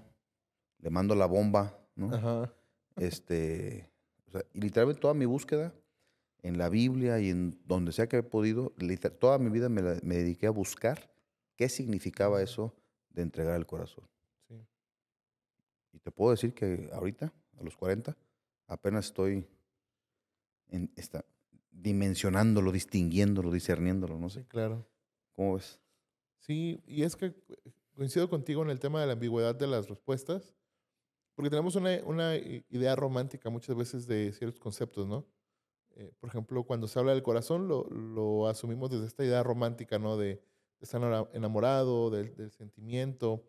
le 0.79 0.89
mando 0.89 1.15
la 1.15 1.25
bomba, 1.25 1.77
¿no? 1.95 2.13
Ajá. 2.13 2.53
Este, 2.95 3.89
o 4.27 4.31
sea, 4.31 4.43
y 4.53 4.61
literalmente 4.61 5.01
toda 5.01 5.13
mi 5.15 5.25
búsqueda 5.25 5.73
en 6.43 6.57
la 6.57 6.69
Biblia 6.69 7.19
y 7.19 7.29
en 7.29 7.59
donde 7.65 7.91
sea 7.91 8.07
que 8.07 8.17
he 8.17 8.23
podido, 8.23 8.73
toda 9.19 9.39
mi 9.39 9.49
vida 9.49 9.69
me, 9.69 9.81
la- 9.81 9.99
me 10.03 10.15
dediqué 10.17 10.47
a 10.47 10.51
buscar 10.51 11.11
qué 11.55 11.69
significaba 11.69 12.41
eso 12.41 12.75
de 13.09 13.21
entregar 13.23 13.55
el 13.57 13.65
corazón. 13.65 14.07
Sí. 14.47 14.55
Y 15.93 15.99
te 15.99 16.11
puedo 16.11 16.31
decir 16.31 16.53
que 16.53 16.89
ahorita, 16.93 17.33
a 17.59 17.63
los 17.63 17.75
40, 17.77 18.17
apenas 18.67 19.05
estoy 19.05 19.47
en 20.69 20.91
esta, 20.95 21.25
dimensionándolo, 21.71 22.71
distinguiéndolo, 22.71 23.51
discerniéndolo, 23.51 24.17
no 24.19 24.29
Sí, 24.29 24.39
sé. 24.39 24.45
claro. 24.47 24.87
¿Cómo 25.33 25.55
ves? 25.55 25.79
Sí, 26.39 26.81
y 26.85 27.03
es 27.03 27.15
que 27.15 27.33
coincido 27.95 28.29
contigo 28.29 28.63
en 28.63 28.69
el 28.69 28.79
tema 28.79 28.99
de 29.01 29.07
la 29.07 29.13
ambigüedad 29.13 29.55
de 29.55 29.67
las 29.67 29.87
respuestas, 29.87 30.53
porque 31.35 31.49
tenemos 31.49 31.75
una, 31.75 31.99
una 32.05 32.35
idea 32.35 32.95
romántica 32.95 33.49
muchas 33.49 33.75
veces 33.75 34.07
de 34.07 34.31
ciertos 34.33 34.59
conceptos, 34.59 35.07
¿no? 35.07 35.25
Eh, 35.95 36.11
por 36.19 36.29
ejemplo, 36.29 36.63
cuando 36.63 36.87
se 36.87 36.97
habla 36.99 37.13
del 37.13 37.23
corazón, 37.23 37.67
lo, 37.67 37.85
lo 37.89 38.47
asumimos 38.47 38.89
desde 38.89 39.05
esta 39.05 39.23
idea 39.23 39.43
romántica, 39.43 39.99
¿no? 39.99 40.17
De, 40.17 40.27
de 40.27 40.41
estar 40.81 41.29
enamorado, 41.33 42.09
del, 42.09 42.35
del 42.35 42.51
sentimiento, 42.51 43.43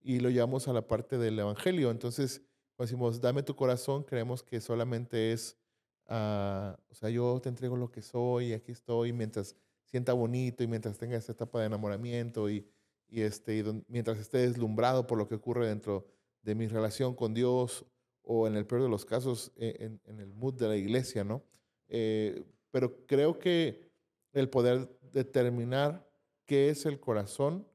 y 0.00 0.20
lo 0.20 0.30
llevamos 0.30 0.66
a 0.66 0.72
la 0.72 0.86
parte 0.86 1.18
del 1.18 1.38
evangelio. 1.38 1.90
Entonces, 1.90 2.42
cuando 2.74 2.90
decimos, 2.90 3.20
dame 3.20 3.42
tu 3.42 3.54
corazón, 3.54 4.02
creemos 4.02 4.42
que 4.42 4.60
solamente 4.60 5.32
es, 5.32 5.58
ah, 6.06 6.78
o 6.88 6.94
sea, 6.94 7.10
yo 7.10 7.38
te 7.40 7.50
entrego 7.50 7.76
lo 7.76 7.90
que 7.90 8.00
soy, 8.00 8.54
aquí 8.54 8.72
estoy, 8.72 9.12
mientras 9.12 9.54
sienta 9.84 10.14
bonito 10.14 10.62
y 10.64 10.66
mientras 10.68 10.96
tenga 10.96 11.16
esa 11.16 11.32
etapa 11.32 11.60
de 11.60 11.66
enamoramiento 11.66 12.48
y, 12.48 12.66
y, 13.08 13.20
este, 13.20 13.56
y 13.56 13.62
don- 13.62 13.84
mientras 13.88 14.18
esté 14.18 14.38
deslumbrado 14.38 15.06
por 15.06 15.18
lo 15.18 15.28
que 15.28 15.34
ocurre 15.34 15.68
dentro 15.68 16.06
de 16.42 16.54
mi 16.54 16.66
relación 16.66 17.14
con 17.14 17.34
Dios 17.34 17.84
o 18.22 18.46
en 18.46 18.56
el 18.56 18.64
peor 18.66 18.82
de 18.82 18.88
los 18.88 19.04
casos 19.04 19.52
eh, 19.56 19.76
en, 19.80 20.00
en 20.06 20.20
el 20.20 20.32
mood 20.32 20.54
de 20.54 20.68
la 20.68 20.76
iglesia, 20.76 21.24
¿no? 21.24 21.42
Eh, 21.90 22.44
pero 22.70 23.04
creo 23.06 23.38
que 23.38 23.90
el 24.32 24.48
poder 24.48 24.88
determinar 25.12 26.08
qué 26.46 26.70
es 26.70 26.86
el 26.86 27.00
corazón, 27.00 27.66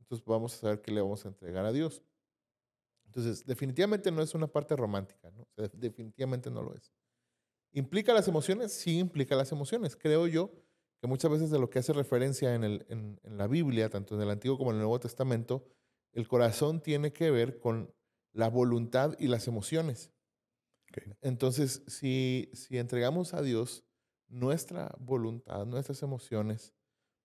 entonces 0.00 0.24
vamos 0.26 0.54
a 0.54 0.58
saber 0.58 0.82
qué 0.82 0.90
le 0.92 1.00
vamos 1.00 1.24
a 1.24 1.28
entregar 1.28 1.64
a 1.64 1.72
Dios. 1.72 2.02
Entonces, 3.06 3.44
definitivamente 3.44 4.10
no 4.12 4.22
es 4.22 4.34
una 4.34 4.46
parte 4.46 4.76
romántica, 4.76 5.32
definitivamente 5.72 6.50
no 6.50 6.62
lo 6.62 6.74
es. 6.74 6.92
¿Implica 7.72 8.12
las 8.14 8.28
emociones? 8.28 8.72
Sí, 8.72 8.98
implica 8.98 9.36
las 9.36 9.52
emociones. 9.52 9.96
Creo 9.96 10.26
yo 10.26 10.52
que 11.00 11.08
muchas 11.08 11.30
veces 11.30 11.50
de 11.50 11.58
lo 11.58 11.70
que 11.70 11.80
hace 11.80 11.92
referencia 11.92 12.54
en- 12.54 12.64
en 12.88 13.38
la 13.38 13.46
Biblia, 13.48 13.90
tanto 13.90 14.14
en 14.16 14.22
el 14.22 14.30
Antiguo 14.30 14.58
como 14.58 14.70
en 14.70 14.76
el 14.76 14.82
Nuevo 14.82 15.00
Testamento, 15.00 15.66
el 16.12 16.28
corazón 16.28 16.80
tiene 16.82 17.12
que 17.12 17.30
ver 17.30 17.58
con 17.58 17.94
la 18.32 18.48
voluntad 18.48 19.14
y 19.18 19.28
las 19.28 19.48
emociones. 19.48 20.12
Ok. 20.90 20.98
Entonces, 21.22 21.82
si, 21.86 22.50
si 22.52 22.78
entregamos 22.78 23.34
a 23.34 23.42
Dios 23.42 23.84
nuestra 24.28 24.94
voluntad, 24.98 25.66
nuestras 25.66 26.02
emociones, 26.02 26.74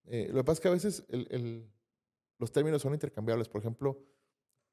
eh, 0.05 0.27
lo 0.31 0.38
que 0.39 0.43
pasa 0.43 0.53
es 0.53 0.60
que 0.62 0.67
a 0.67 0.72
veces 0.72 1.03
el- 1.10 1.27
el- 1.31 1.72
los 2.39 2.51
términos 2.51 2.81
son 2.81 2.93
intercambiables. 2.93 3.48
Por 3.50 3.62
ejemplo, 3.62 4.03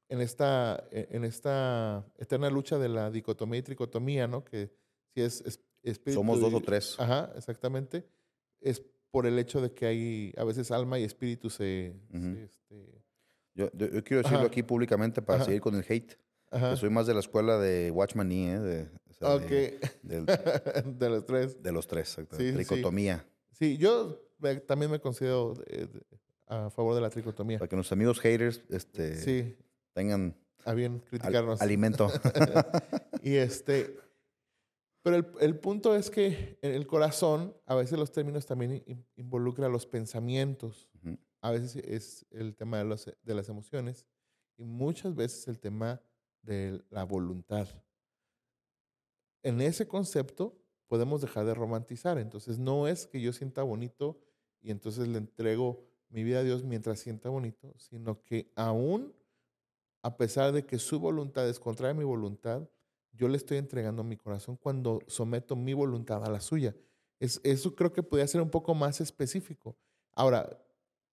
en 0.09 0.21
esta, 0.21 0.87
e- 0.91 1.07
en 1.11 1.23
esta 1.25 2.05
eterna 2.17 2.49
lucha 2.49 2.77
de 2.77 2.89
la 2.89 3.09
dicotomía 3.09 3.59
y 3.59 3.63
tricotomía, 3.63 4.27
¿no? 4.27 4.43
Que 4.43 4.71
si 5.13 5.21
es, 5.21 5.41
es- 5.41 5.59
espíritu 5.81 6.19
Somos 6.21 6.39
dos 6.39 6.53
o 6.53 6.61
tres. 6.61 6.95
Ajá, 6.99 7.31
exactamente. 7.35 8.07
Es 8.61 8.81
por 9.11 9.25
el 9.25 9.37
hecho 9.39 9.59
de 9.61 9.73
que 9.73 9.85
hay 9.85 10.33
a 10.37 10.43
veces 10.43 10.71
alma 10.71 10.97
y 10.99 11.03
espíritu 11.03 11.49
se... 11.49 11.93
se, 12.11 12.17
Ujú. 12.17 12.37
este, 12.37 13.03
Yo, 13.55 13.69
yo- 13.73 13.87
yo 13.87 14.03
quiero 14.03 14.23
decirlo 14.23 14.39
Ajá. 14.39 14.47
aquí 14.47 14.63
públicamente 14.63 15.21
para 15.21 15.37
Ajá. 15.37 15.45
seguir 15.45 15.61
con 15.61 15.75
el 15.75 15.85
hate. 15.87 16.17
Ajá. 16.53 16.75
Soy 16.77 16.89
más 16.89 17.07
de 17.07 17.13
la 17.13 17.19
escuela 17.19 17.57
de 17.57 17.91
Watchman 17.91 18.27
Nee, 18.29 18.53
¿eh? 18.53 18.59
De, 18.59 18.89
o 19.09 19.13
sea, 19.13 19.35
Ok. 19.35 19.43
de- 19.49 19.79
del- 20.03 20.25
de 20.99 21.09
los 21.09 21.25
tres. 21.25 21.61
de 21.63 21.71
los 21.71 21.87
tres, 21.87 22.09
exacto. 22.09 22.35
Sí, 22.37 22.43
sí, 22.43 22.49
sí. 22.49 22.55
Tricotomía. 22.55 23.25
Sí, 23.51 23.77
yo 23.77 24.19
me- 24.39 24.55
también 24.57 24.91
me 24.91 24.99
considero 24.99 25.53
de- 25.55 25.87
de- 25.87 26.01
a 26.47 26.69
favor 26.69 26.93
de 26.95 27.01
la 27.01 27.09
tricotomía. 27.09 27.57
Para 27.59 27.69
que 27.69 27.75
nuestros 27.75 27.93
amigos 27.97 28.19
haters 28.19 28.61
este, 28.69 29.15
Sí, 29.17 29.55
tengan 29.93 30.35
a 30.65 30.73
bien 30.73 30.93
al- 30.93 31.01
criticarnos. 31.09 31.61
alimento. 31.61 32.07
y 33.23 33.35
este, 33.35 33.97
pero 35.01 35.17
el, 35.17 35.27
el 35.41 35.57
punto 35.59 35.95
es 35.95 36.09
que 36.09 36.57
en 36.61 36.73
el 36.73 36.87
corazón, 36.87 37.55
a 37.65 37.75
veces 37.75 37.97
los 37.99 38.11
términos 38.11 38.45
también 38.45 38.83
in- 38.85 39.05
involucran 39.15 39.71
los 39.71 39.85
pensamientos. 39.85 40.89
Ujú. 41.03 41.17
A 41.41 41.51
veces 41.51 41.75
es 41.85 42.25
el 42.31 42.55
tema 42.55 42.77
de, 42.77 42.85
los- 42.85 43.05
de 43.21 43.33
las 43.35 43.49
emociones 43.49 44.05
y 44.57 44.63
muchas 44.63 45.13
veces 45.15 45.47
el 45.47 45.59
tema 45.59 46.01
de 46.43 46.81
la 46.89 47.03
voluntad. 47.03 47.67
En 49.41 49.59
ese 49.61 49.87
concepto 49.87 50.57
podemos 50.87 51.21
dejar 51.21 51.45
de 51.45 51.55
romantizar. 51.55 52.19
Entonces 52.19 52.59
no 52.59 52.87
es 52.87 53.07
que 53.07 53.19
yo 53.19 53.33
sienta 53.33 53.63
bonito 53.63 54.19
y 54.61 54.71
entonces 54.71 55.07
le 55.07 55.17
entrego 55.17 55.83
mi 56.09 56.23
vida 56.23 56.39
a 56.39 56.43
Dios 56.43 56.63
mientras 56.63 56.99
sienta 56.99 57.29
bonito, 57.29 57.73
sino 57.77 58.21
que 58.21 58.51
aún 58.55 59.13
a 60.03 60.17
pesar 60.17 60.51
de 60.51 60.65
que 60.65 60.77
su 60.77 60.99
voluntad 60.99 61.47
es 61.47 61.59
contraria 61.59 61.91
a 61.91 61.97
mi 61.97 62.03
voluntad, 62.03 62.69
yo 63.13 63.27
le 63.29 63.37
estoy 63.37 63.57
entregando 63.57 64.03
mi 64.03 64.17
corazón 64.17 64.57
cuando 64.57 64.99
someto 65.07 65.55
mi 65.55 65.73
voluntad 65.73 66.23
a 66.23 66.29
la 66.29 66.41
suya. 66.41 66.75
Es, 67.19 67.39
eso 67.43 67.73
creo 67.73 67.93
que 67.93 68.03
podría 68.03 68.27
ser 68.27 68.41
un 68.41 68.49
poco 68.49 68.75
más 68.75 68.99
específico. 68.99 69.77
Ahora, 70.11 70.61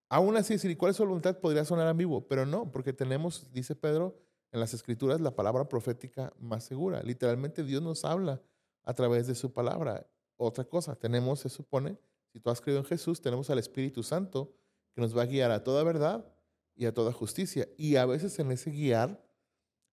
aún 0.09 0.37
así, 0.37 0.55
decir, 0.55 0.71
¿y 0.73 0.77
cuál 0.77 0.91
es 0.91 0.97
su 0.97 1.05
voluntad? 1.05 1.39
Podría 1.39 1.65
sonar 1.65 1.87
ambiguo, 1.87 2.27
pero 2.27 2.45
no, 2.45 2.71
porque 2.73 2.93
tenemos, 2.93 3.47
dice 3.53 3.77
Pedro, 3.77 4.19
en 4.53 4.61
las 4.61 4.75
escrituras 4.75 5.21
la 5.21 5.35
palabra 5.35 5.69
profética 5.69 6.33
más 6.39 6.65
segura. 6.65 7.03
Literalmente 7.03 7.63
Dios 7.65 7.83
nos 7.83 8.05
habla 8.05 8.43
a 8.85 8.95
través 8.95 9.27
de 9.27 9.35
su 9.35 9.53
palabra. 9.53 10.07
Otra 10.37 10.65
cosa, 10.65 10.97
tenemos, 10.97 11.41
se 11.41 11.49
supone, 11.49 11.99
si 12.33 12.41
tú 12.41 12.51
has 12.51 12.61
creído 12.61 12.81
en 12.81 12.87
Jesús, 12.87 13.21
tenemos 13.21 13.51
al 13.51 13.59
Espíritu 13.59 14.03
Santo 14.03 14.53
que 14.95 15.01
nos 15.01 15.17
va 15.17 15.23
a 15.23 15.27
guiar 15.27 15.51
a 15.51 15.63
toda 15.63 15.85
verdad 15.85 16.27
y 16.75 16.87
a 16.87 16.95
toda 16.95 17.13
justicia. 17.13 17.69
Y 17.77 17.97
a 17.97 18.07
veces 18.07 18.39
en 18.39 18.51
ese 18.51 18.71
guiar, 18.71 19.23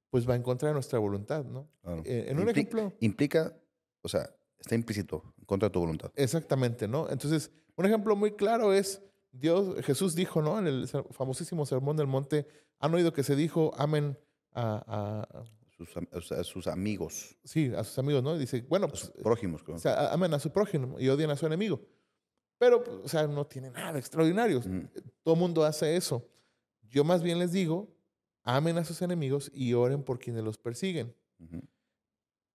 pues 0.10 0.28
va 0.28 0.36
en 0.36 0.42
contra 0.44 0.70
de 0.70 0.74
nuestra 0.74 1.00
voluntad, 1.00 1.44
¿no? 1.46 1.68
Claro. 1.82 2.02
Eh, 2.06 2.28
en 2.30 2.40
un 2.40 2.46
Impli- 2.46 2.52
ejemplo, 2.52 2.94
Implica, 3.02 3.56
o 4.02 4.08
sea, 4.08 4.34
está 4.58 4.74
implícito, 4.76 5.34
en 5.38 5.46
contra 5.46 5.68
de 5.70 5.74
tu 5.74 5.80
voluntad. 5.82 6.12
exactamente, 6.16 6.88
¿no? 6.88 7.10
Entonces, 7.10 7.52
un 7.76 7.86
ejemplo 7.86 8.16
muy 8.16 8.32
claro 8.32 8.74
es, 8.74 9.02
Dios, 9.32 9.76
Jesús 9.86 10.16
dijo, 10.16 10.42
¿no? 10.42 10.58
En 10.58 10.66
el 10.66 10.88
famosísimo 10.88 11.66
Sermón 11.66 11.98
del 11.98 12.08
Monte, 12.08 12.48
han 12.80 12.94
oído 12.94 13.12
que 13.14 13.24
se 13.24 13.36
dijo, 13.36 13.74
amen 13.78 14.18
a, 14.58 14.84
a- 14.88 15.40
a- 15.40 15.46
Sus, 16.44 16.68
amigos, 16.68 17.38
sí, 17.44 17.72
a 17.76 17.84
sus 17.84 18.00
amigos, 18.00 18.24
¿no? 18.24 18.36
Dice, 18.38 18.62
bueno, 18.68 18.88
a 18.88 18.90
sus 18.96 19.12
pues, 19.12 19.24
prójimos. 19.24 19.62
creo. 19.64 19.76
o 19.76 19.80
sea, 19.80 19.94
a- 19.94 20.14
amen 20.14 20.34
a 20.34 20.40
su 20.40 20.52
prójimo 20.52 21.00
y 21.00 21.08
odian 21.10 21.30
a 21.30 21.36
su 21.36 21.46
enemigo. 21.46 21.80
Pero, 22.58 22.84
pues, 22.84 22.98
o 23.04 23.08
sea, 23.08 23.28
no 23.28 23.46
tiene 23.46 23.70
nada 23.70 23.94
de 23.94 24.00
extraordinario. 24.00 24.58
Ujú. 24.60 24.90
Todo 25.24 25.36
mundo 25.36 25.64
hace 25.64 25.96
eso. 25.96 26.28
Yo 26.90 27.04
más 27.04 27.22
bien 27.22 27.38
les 27.38 27.52
digo, 27.52 27.88
amen 28.44 28.78
a 28.80 28.84
sus 28.84 29.02
enemigos 29.04 29.52
y 29.54 29.74
oren 29.74 30.02
por 30.04 30.18
quienes 30.18 30.44
los 30.44 30.58
persiguen. 30.58 31.16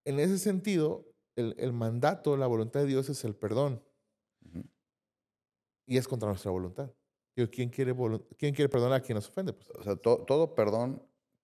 En 0.04 0.18
ese 0.18 0.38
sentido, 0.38 1.06
el, 1.36 1.54
el 1.58 1.72
mandato, 1.72 2.36
la 2.36 2.48
voluntad 2.48 2.80
de 2.80 2.86
Dios 2.86 3.08
es 3.08 3.24
el 3.24 3.36
perdón 3.36 3.80
y 5.86 5.96
es 5.96 6.08
contra 6.08 6.28
nuestra 6.28 6.50
voluntad. 6.50 6.90
Digo, 7.36 7.48
¿quién, 7.50 7.68
quiere 7.70 7.94
¿Quién 8.36 8.54
quiere 8.54 8.68
perdonar 8.68 8.98
a 8.98 9.02
quien 9.02 9.14
nos 9.16 9.28
ofende? 9.28 9.52
Pues, 9.52 9.68
O 9.78 9.82
sea, 9.84 9.94
to- 9.96 10.24
todo 10.26 10.54
perdón, 10.54 11.02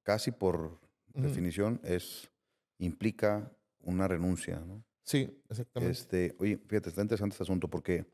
casi 0.09 0.31
por 0.31 0.81
definición, 1.12 1.81
es 1.85 2.31
implica 2.79 3.53
una 3.81 4.09
renuncia, 4.09 4.59
¿no? 4.61 4.83
sí, 5.03 5.38
exactamente. 5.50 5.93
Este, 5.93 6.35
oye, 6.38 6.57
fíjate, 6.67 6.88
está 6.88 7.03
interesante 7.03 7.35
este 7.35 7.43
asunto 7.43 7.69
porque, 7.69 8.07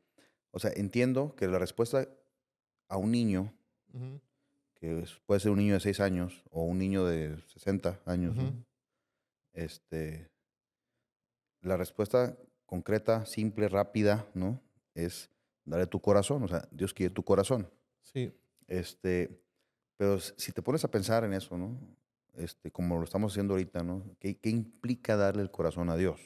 o 0.50 0.58
sea, 0.58 0.72
entiendo 0.74 1.36
que 1.36 1.46
la 1.46 1.60
respuesta 1.60 2.08
a 2.88 2.96
un 2.96 3.12
niño, 3.12 3.54
que 4.74 5.02
es- 5.02 5.20
puede 5.24 5.38
ser 5.38 5.52
un 5.52 5.58
niño 5.58 5.74
de 5.74 5.80
6 5.80 6.00
años 6.00 6.42
o 6.50 6.64
un 6.64 6.78
niño 6.78 7.04
de 7.06 7.38
60 7.46 8.00
años, 8.06 8.36
este, 9.52 10.30
la 11.60 11.76
respuesta 11.76 12.36
concreta, 12.66 13.24
simple, 13.24 13.68
rápida, 13.68 14.26
¿no? 14.34 14.60
Es 14.94 15.30
darle 15.64 15.86
tu 15.86 16.00
corazón, 16.00 16.42
o 16.42 16.48
sea, 16.48 16.66
Dios 16.72 16.92
quiere 16.92 17.14
tu 17.14 17.22
corazón. 17.22 17.70
Sí, 18.02 18.32
Este, 18.66 19.43
pero 19.96 20.18
si 20.20 20.52
te 20.52 20.62
pones 20.62 20.84
a 20.84 20.90
pensar 20.90 21.24
en 21.24 21.32
eso, 21.34 21.56
¿no? 21.56 21.78
Este, 22.34 22.70
como 22.70 22.98
lo 22.98 23.04
estamos 23.04 23.32
haciendo 23.32 23.54
ahorita, 23.54 23.82
¿no? 23.82 24.16
¿Qué, 24.18 24.36
qué 24.38 24.50
implica 24.50 25.16
darle 25.16 25.42
el 25.42 25.50
corazón 25.50 25.88
a 25.90 25.96
Dios? 25.96 26.20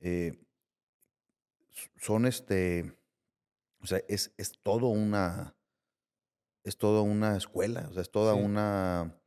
Eh, 0.00 0.38
son 2.00 2.26
este, 2.26 2.96
o 3.80 3.86
sea, 3.86 4.00
es, 4.08 4.32
es 4.36 4.52
todo 4.62 4.88
una, 4.88 5.56
es 6.62 6.76
toda 6.78 7.02
una 7.02 7.36
escuela, 7.36 7.88
o 7.90 7.92
sea, 7.92 8.02
es 8.02 8.10
toda 8.10 8.34
Sí. 8.34 8.40
una, 8.40 9.20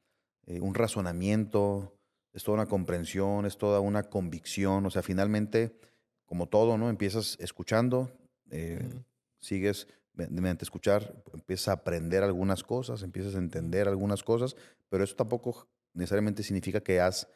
eh, 0.46 0.60
un 0.62 0.74
razonamiento, 0.74 1.94
es 2.34 2.44
toda 2.44 2.56
una 2.56 2.68
comprensión, 2.68 3.46
es 3.46 3.58
toda 3.58 3.80
una 3.82 4.04
convicción, 4.04 4.86
o 4.86 4.90
sea, 4.90 5.02
finalmente, 5.04 5.78
como 6.26 6.48
todo, 6.48 6.78
¿no? 6.78 6.90
Empiezas 6.90 7.36
escuchando, 7.40 8.12
eh, 8.52 9.04
sigues 9.40 9.88
mediante 10.18 10.66
escuchar, 10.66 11.24
empiezas 11.34 11.70
a 11.70 11.74
aprender 11.74 12.24
algunas 12.24 12.64
cosas, 12.64 13.04
empiezas 13.04 13.36
a 13.36 13.38
entender 13.38 13.88
algunas 13.88 14.24
cosas, 14.24 14.56
pero 14.90 15.04
eso 15.04 15.16
tampoco 15.16 15.70
necesariamente 15.94 16.44
significa 16.44 16.82
que 16.82 17.00
has 17.00 17.28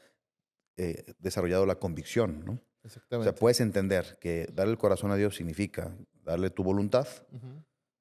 eh, 0.78 1.14
desarrollado 1.20 1.66
la 1.66 1.76
convicción, 1.76 2.44
¿no? 2.46 2.54
O 2.54 2.88
exactamente. 2.88 3.30
sea, 3.30 3.36
puedes 3.36 3.60
entender 3.60 4.18
que 4.20 4.48
darle 4.54 4.72
el 4.72 4.78
corazón 4.80 5.12
a 5.12 5.16
Dios 5.16 5.36
significa 5.36 5.96
darle 6.24 6.50
tu 6.50 6.64
voluntad, 6.64 7.08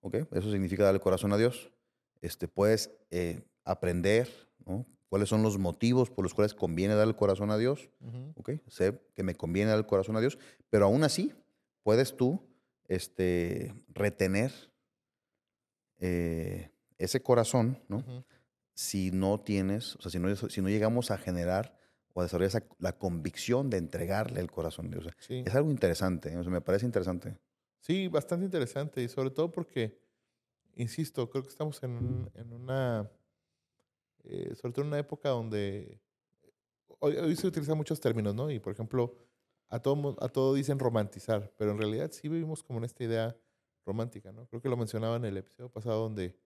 ¿ok? 0.00 0.16
Eso 0.32 0.50
significa 0.50 0.84
darle 0.84 0.96
el 0.96 1.02
corazón 1.02 1.32
a 1.32 1.36
Dios. 1.36 1.72
Este, 2.22 2.48
puedes 2.48 2.90
eh, 3.10 3.42
aprender, 3.64 4.28
¿no? 4.64 4.86
¿Cuáles 5.08 5.28
son 5.28 5.42
los 5.42 5.58
motivos 5.58 6.08
por 6.08 6.24
los 6.24 6.32
cuales 6.34 6.54
conviene 6.54 6.94
dar 6.94 7.08
el 7.08 7.16
corazón 7.16 7.50
a 7.50 7.58
Dios? 7.58 7.90
ujú, 8.00 8.32
¿ok? 8.36 8.50
Sé 8.68 9.00
que 9.14 9.22
me 9.24 9.34
conviene 9.34 9.70
dar 9.70 9.78
el 9.78 9.86
corazón 9.86 10.16
a 10.16 10.20
Dios, 10.20 10.38
pero 10.70 10.86
aún 10.86 11.02
así 11.02 11.34
puedes 11.82 12.16
tú 12.16 12.40
este, 12.86 13.74
retener 13.88 14.52
eh, 16.00 16.70
ese 16.98 17.22
corazón, 17.22 17.78
¿no? 17.88 18.04
Si 18.74 19.10
no 19.10 19.40
tienes, 19.40 19.96
o 19.96 20.02
sea, 20.02 20.10
si 20.10 20.18
no, 20.18 20.34
si 20.34 20.60
no 20.62 20.68
llegamos 20.68 21.10
a 21.10 21.18
generar 21.18 21.76
o 22.12 22.20
a 22.20 22.24
desarrollar 22.24 22.48
esa, 22.48 22.64
la 22.78 22.98
convicción 22.98 23.70
de 23.70 23.76
entregarle 23.78 24.40
el 24.40 24.50
corazón 24.50 24.86
a 24.86 24.90
Dios. 24.90 25.06
O 25.06 25.08
sea, 25.10 25.16
Sí. 25.20 25.42
es 25.46 25.54
algo 25.54 25.70
interesante, 25.70 26.32
¿eh? 26.32 26.36
o 26.36 26.42
sea, 26.42 26.50
me 26.52 26.60
parece 26.60 26.86
interesante. 26.86 27.38
Sí, 27.80 28.08
bastante 28.08 28.44
interesante 28.46 29.02
y 29.02 29.08
sobre 29.08 29.30
todo 29.30 29.50
porque, 29.50 29.98
insisto, 30.74 31.28
creo 31.30 31.42
que 31.42 31.48
estamos 31.50 31.82
en, 31.82 32.30
en 32.34 32.52
una, 32.52 33.10
eh, 34.24 34.54
sobre 34.54 34.72
todo 34.72 34.82
en 34.82 34.88
una 34.88 34.98
época 34.98 35.28
donde 35.30 36.00
hoy, 36.98 37.16
hoy 37.16 37.36
se 37.36 37.46
utilizan 37.46 37.76
muchos 37.76 38.00
términos, 38.00 38.34
¿no? 38.34 38.50
Y 38.50 38.58
por 38.58 38.72
ejemplo, 38.72 39.14
a 39.68 39.78
todo, 39.80 40.16
a 40.20 40.28
todo 40.28 40.54
dicen 40.54 40.78
romantizar, 40.78 41.52
pero 41.56 41.70
en 41.72 41.78
realidad 41.78 42.10
sí 42.12 42.28
vivimos 42.28 42.62
como 42.62 42.78
en 42.80 42.84
esta 42.86 43.04
idea 43.04 43.36
romántica, 43.84 44.32
¿no? 44.32 44.46
Creo 44.46 44.60
que 44.62 44.68
lo 44.68 44.76
mencionaba 44.76 45.16
en 45.16 45.24
el 45.24 45.36
episodio 45.36 45.68
pasado 45.70 46.02
donde, 46.02 46.36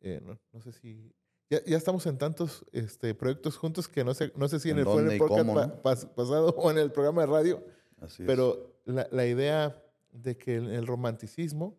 eh, 0.00 0.20
no, 0.24 0.38
no 0.52 0.60
sé 0.60 0.72
si, 0.72 1.14
ya, 1.50 1.62
ya 1.64 1.76
estamos 1.76 2.06
en 2.06 2.18
tantos 2.18 2.64
este, 2.72 3.14
proyectos 3.14 3.56
juntos 3.56 3.88
que 3.88 4.04
no 4.04 4.14
sé, 4.14 4.32
no 4.36 4.48
sé 4.48 4.58
si 4.60 4.70
en 4.70 4.78
¿En 4.78 4.86
el, 4.86 4.92
fue 4.92 5.02
en 5.02 5.08
el 5.10 5.16
y 5.16 5.18
podcast 5.18 5.40
cómo, 5.40 5.54
pa- 5.54 5.66
no? 5.66 5.82
pas- 5.82 6.08
pasado 6.14 6.48
o 6.56 6.70
en 6.70 6.78
el 6.78 6.90
programa 6.92 7.22
de 7.22 7.26
radio, 7.28 7.64
Así 8.00 8.22
es. 8.22 8.26
pero 8.26 8.80
la, 8.84 9.08
la 9.12 9.26
idea 9.26 9.82
de 10.10 10.36
que 10.36 10.56
en 10.56 10.66
el 10.66 10.86
romanticismo 10.86 11.78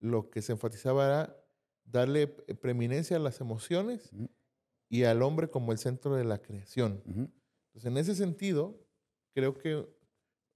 lo 0.00 0.30
que 0.30 0.42
se 0.42 0.52
enfatizaba 0.52 1.06
era 1.06 1.36
darle 1.84 2.26
preeminencia 2.26 3.16
a 3.16 3.20
las 3.20 3.40
emociones 3.40 4.10
y 4.88 5.04
al 5.04 5.22
hombre 5.22 5.48
como 5.48 5.72
el 5.72 5.78
centro 5.78 6.14
de 6.14 6.24
la 6.24 6.38
creación. 6.42 7.02
Entonces, 7.06 7.84
en 7.84 7.96
ese 7.96 8.14
sentido, 8.14 8.78
creo 9.32 9.54
que 9.54 9.86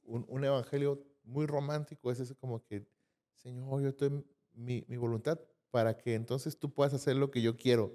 un, 0.02 0.24
un 0.28 0.44
evangelio 0.44 1.04
muy 1.24 1.46
romántico 1.46 2.10
es 2.10 2.20
ese 2.20 2.34
como 2.34 2.62
que, 2.64 2.86
Señor, 3.42 3.82
yo 3.82 3.88
estoy 3.88 4.24
mi, 4.54 4.84
mi 4.88 4.96
voluntad 4.96 5.40
para 5.70 5.96
que 5.96 6.14
entonces 6.14 6.58
tú 6.58 6.72
puedas 6.74 6.94
hacer 6.94 7.16
lo 7.16 7.30
que 7.30 7.42
yo 7.42 7.56
quiero. 7.56 7.94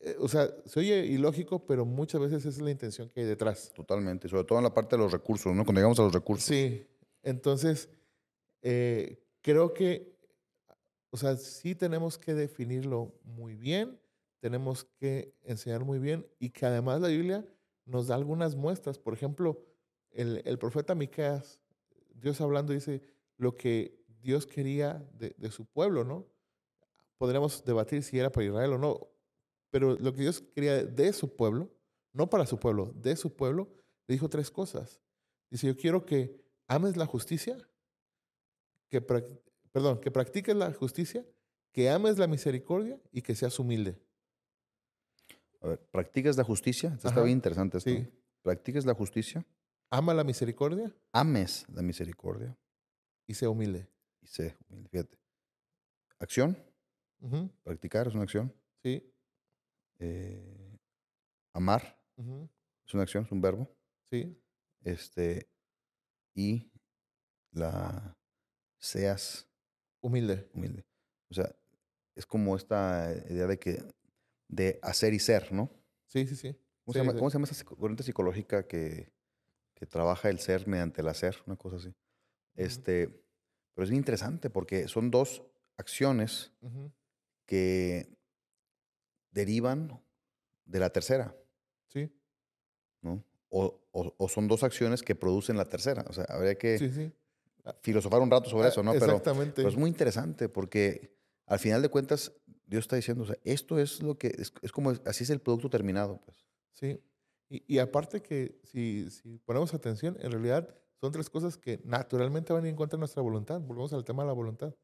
eh, 0.00 0.16
o 0.20 0.28
sea, 0.28 0.48
se 0.64 0.80
oye 0.80 1.06
ilógico, 1.06 1.66
pero 1.66 1.84
muchas 1.84 2.20
veces 2.20 2.38
esa 2.40 2.48
es 2.50 2.60
la 2.62 2.70
intención 2.70 3.08
que 3.10 3.20
hay 3.20 3.26
detrás. 3.26 3.72
Totalmente, 3.74 4.28
sobre 4.28 4.44
todo 4.44 4.58
en 4.58 4.64
la 4.64 4.74
parte 4.74 4.96
de 4.96 5.02
los 5.02 5.12
recursos, 5.12 5.54
¿no? 5.54 5.64
Cuando 5.64 5.80
llegamos 5.80 5.98
a 6.00 6.04
los 6.04 6.12
recursos. 6.12 6.44
Sí, 6.46 6.86
entonces 7.22 7.88
eh, 8.62 9.22
creo 9.42 9.72
que, 9.74 10.16
o 11.10 11.16
sea, 11.16 11.36
sí 11.36 11.74
tenemos 11.74 12.18
que 12.18 12.34
definirlo 12.34 13.14
muy 13.24 13.54
bien, 13.56 14.00
tenemos 14.40 14.84
que 14.84 15.34
enseñar 15.42 15.84
muy 15.84 15.98
bien 15.98 16.26
y 16.38 16.50
que 16.50 16.66
además 16.66 17.00
la 17.00 17.08
Biblia 17.08 17.46
nos 17.84 18.06
da 18.08 18.14
algunas 18.14 18.56
muestras. 18.56 18.98
Por 18.98 19.14
ejemplo, 19.14 19.64
el, 20.10 20.42
el 20.44 20.58
profeta 20.58 20.94
Miqueas, 20.94 21.60
Dios 22.14 22.40
hablando 22.40 22.72
dice 22.72 23.02
lo 23.36 23.56
que 23.56 23.99
Dios 24.22 24.46
quería 24.46 25.06
de, 25.14 25.34
de 25.36 25.50
su 25.50 25.66
pueblo, 25.66 26.04
¿no? 26.04 26.26
Podríamos 27.18 27.64
debatir 27.64 28.02
si 28.02 28.18
era 28.18 28.30
para 28.30 28.46
Israel 28.46 28.72
o 28.74 28.78
no, 28.78 29.08
pero 29.70 29.96
lo 29.98 30.12
que 30.12 30.22
Dios 30.22 30.42
quería 30.54 30.84
de 30.84 31.12
su 31.12 31.36
pueblo, 31.36 31.70
no 32.12 32.28
para 32.28 32.46
su 32.46 32.58
pueblo, 32.58 32.92
de 32.96 33.16
su 33.16 33.34
pueblo, 33.34 33.68
le 34.06 34.14
dijo 34.14 34.28
tres 34.28 34.50
cosas. 34.50 35.00
Dice, 35.50 35.66
yo 35.66 35.76
quiero 35.76 36.04
que 36.04 36.40
ames 36.66 36.96
la 36.96 37.06
justicia, 37.06 37.56
que, 38.88 39.00
perdón, 39.00 40.00
que 40.00 40.10
practiques 40.10 40.54
la 40.56 40.72
justicia, 40.72 41.24
que 41.72 41.90
ames 41.90 42.18
la 42.18 42.26
misericordia 42.26 43.00
y 43.12 43.22
que 43.22 43.34
seas 43.34 43.58
humilde. 43.58 43.96
A 45.60 45.68
ver, 45.68 45.80
¿practicas 45.90 46.36
la 46.36 46.44
justicia? 46.44 46.92
Esto 46.94 47.08
está 47.08 47.22
bien 47.22 47.36
interesante 47.36 47.78
esto. 47.78 47.90
Sí. 47.90 48.08
¿Practicas 48.42 48.86
la 48.86 48.94
justicia? 48.94 49.46
Ama 49.90 50.14
la 50.14 50.24
misericordia. 50.24 50.94
Ames 51.12 51.66
la 51.68 51.82
misericordia. 51.82 52.56
Y 53.26 53.34
sé 53.34 53.46
humilde. 53.46 53.88
Y 54.20 54.26
sé 54.26 54.56
humilde, 54.68 54.88
fíjate. 54.88 55.18
Acción. 56.18 56.56
Practicar 57.62 58.08
es 58.08 58.14
una 58.14 58.22
acción. 58.22 58.54
Sí. 58.82 59.12
Eh, 59.98 60.78
amar 61.52 62.00
es 62.86 62.94
una 62.94 63.02
acción, 63.02 63.24
es 63.24 63.32
un 63.32 63.40
verbo. 63.40 63.70
Sí. 64.10 64.38
Este, 64.82 65.50
y 66.34 66.70
la 67.52 68.16
seas 68.78 69.48
humilde. 70.00 70.50
Humilde. 70.54 70.84
O 71.30 71.34
sea, 71.34 71.54
es 72.14 72.26
como 72.26 72.56
esta 72.56 73.12
idea 73.28 73.46
de 73.46 73.58
que 73.58 73.82
de 74.48 74.78
hacer 74.82 75.14
y 75.14 75.18
ser, 75.18 75.52
¿no? 75.52 75.70
Sí, 76.06 76.26
sí, 76.26 76.36
sí. 76.36 76.56
¿Cómo, 76.84 76.92
se, 77.30 77.34
llama, 77.34 77.46
esa 77.48 77.64
corriente 77.64 78.02
psicológica 78.02 78.66
que, 78.66 79.12
que, 79.74 79.86
trabaja 79.86 80.28
el 80.28 80.40
ser 80.40 80.66
mediante 80.66 81.02
el 81.02 81.08
hacer? 81.08 81.36
Una 81.46 81.56
cosa 81.56 81.76
así. 81.76 81.94
Este, 82.56 83.22
pero 83.80 83.86
es 83.86 83.90
bien 83.92 84.00
interesante 84.00 84.50
porque 84.50 84.88
son 84.88 85.10
dos 85.10 85.42
acciones 85.78 86.52
que 87.46 88.14
derivan 89.30 89.98
de 90.66 90.80
la 90.80 90.90
tercera. 90.90 91.34
Sí. 91.88 92.12
¿No? 93.00 93.24
O, 93.48 93.80
o, 93.90 94.28
son 94.28 94.48
dos 94.48 94.64
acciones 94.64 95.02
que 95.02 95.14
producen 95.14 95.56
la 95.56 95.64
tercera. 95.64 96.04
O 96.10 96.12
sea, 96.12 96.26
habría 96.28 96.56
que 96.56 97.10
filosofar 97.80 98.20
un 98.20 98.30
rato 98.30 98.50
sobre 98.50 98.66
ah, 98.66 98.68
eso, 98.68 98.82
¿no? 98.82 98.92
Exactamente. 98.92 99.54
Pero, 99.56 99.70
es 99.70 99.76
muy 99.76 99.88
interesante 99.88 100.50
porque 100.50 101.16
al 101.46 101.58
final 101.58 101.80
de 101.80 101.88
cuentas 101.88 102.32
Dios 102.66 102.82
está 102.84 102.96
diciendo, 102.96 103.24
o 103.24 103.28
sea, 103.28 103.38
esto 103.44 103.78
es 103.78 104.02
lo 104.02 104.18
que, 104.18 104.26
es, 104.26 104.52
es 104.60 104.72
como, 104.72 104.90
así 105.06 105.24
es 105.24 105.30
el 105.30 105.40
producto 105.40 105.70
terminado, 105.70 106.20
pues. 106.20 106.36
Sí. 106.72 107.00
Y, 107.48 107.64
y 107.66 107.78
aparte 107.78 108.20
que 108.20 108.60
si, 108.62 109.08
si, 109.10 109.38
ponemos 109.38 109.72
atención, 109.72 110.18
en 110.20 110.32
realidad 110.32 110.68
son 111.00 111.12
tres 111.12 111.30
cosas 111.30 111.56
que 111.56 111.80
naturalmente 111.84 112.52
van 112.52 112.66
en 112.66 112.76
contra 112.76 112.96
de 112.96 113.00
nuestra 113.00 113.22
voluntad. 113.22 113.60
Volvemos 113.60 113.92
al 113.92 114.04
tema 114.04 114.22
de 114.22 114.28
la 114.28 114.32
voluntad. 114.34 114.74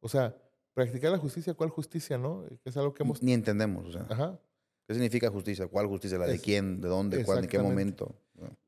O 0.00 0.08
sea, 0.08 0.36
practicar 0.72 1.10
la 1.10 1.18
justicia, 1.18 1.54
¿cuál 1.54 1.70
justicia, 1.70 2.16
no? 2.16 2.44
Que 2.62 2.70
es 2.70 2.76
algo 2.76 2.94
que 2.94 3.02
hemos... 3.02 3.22
Ni 3.22 3.32
entendemos, 3.32 3.86
o 3.86 3.92
sea. 3.92 4.06
Ajá. 4.08 4.40
¿Qué 4.86 4.94
significa 4.94 5.30
justicia? 5.30 5.66
¿Cuál 5.66 5.86
justicia? 5.86 6.16
¿La 6.16 6.26
de 6.26 6.38
quién? 6.38 6.80
¿De 6.80 6.88
dónde? 6.88 7.24
¿Cuándo? 7.24 7.42
¿En 7.42 7.48
qué 7.50 7.58
momento? 7.58 8.14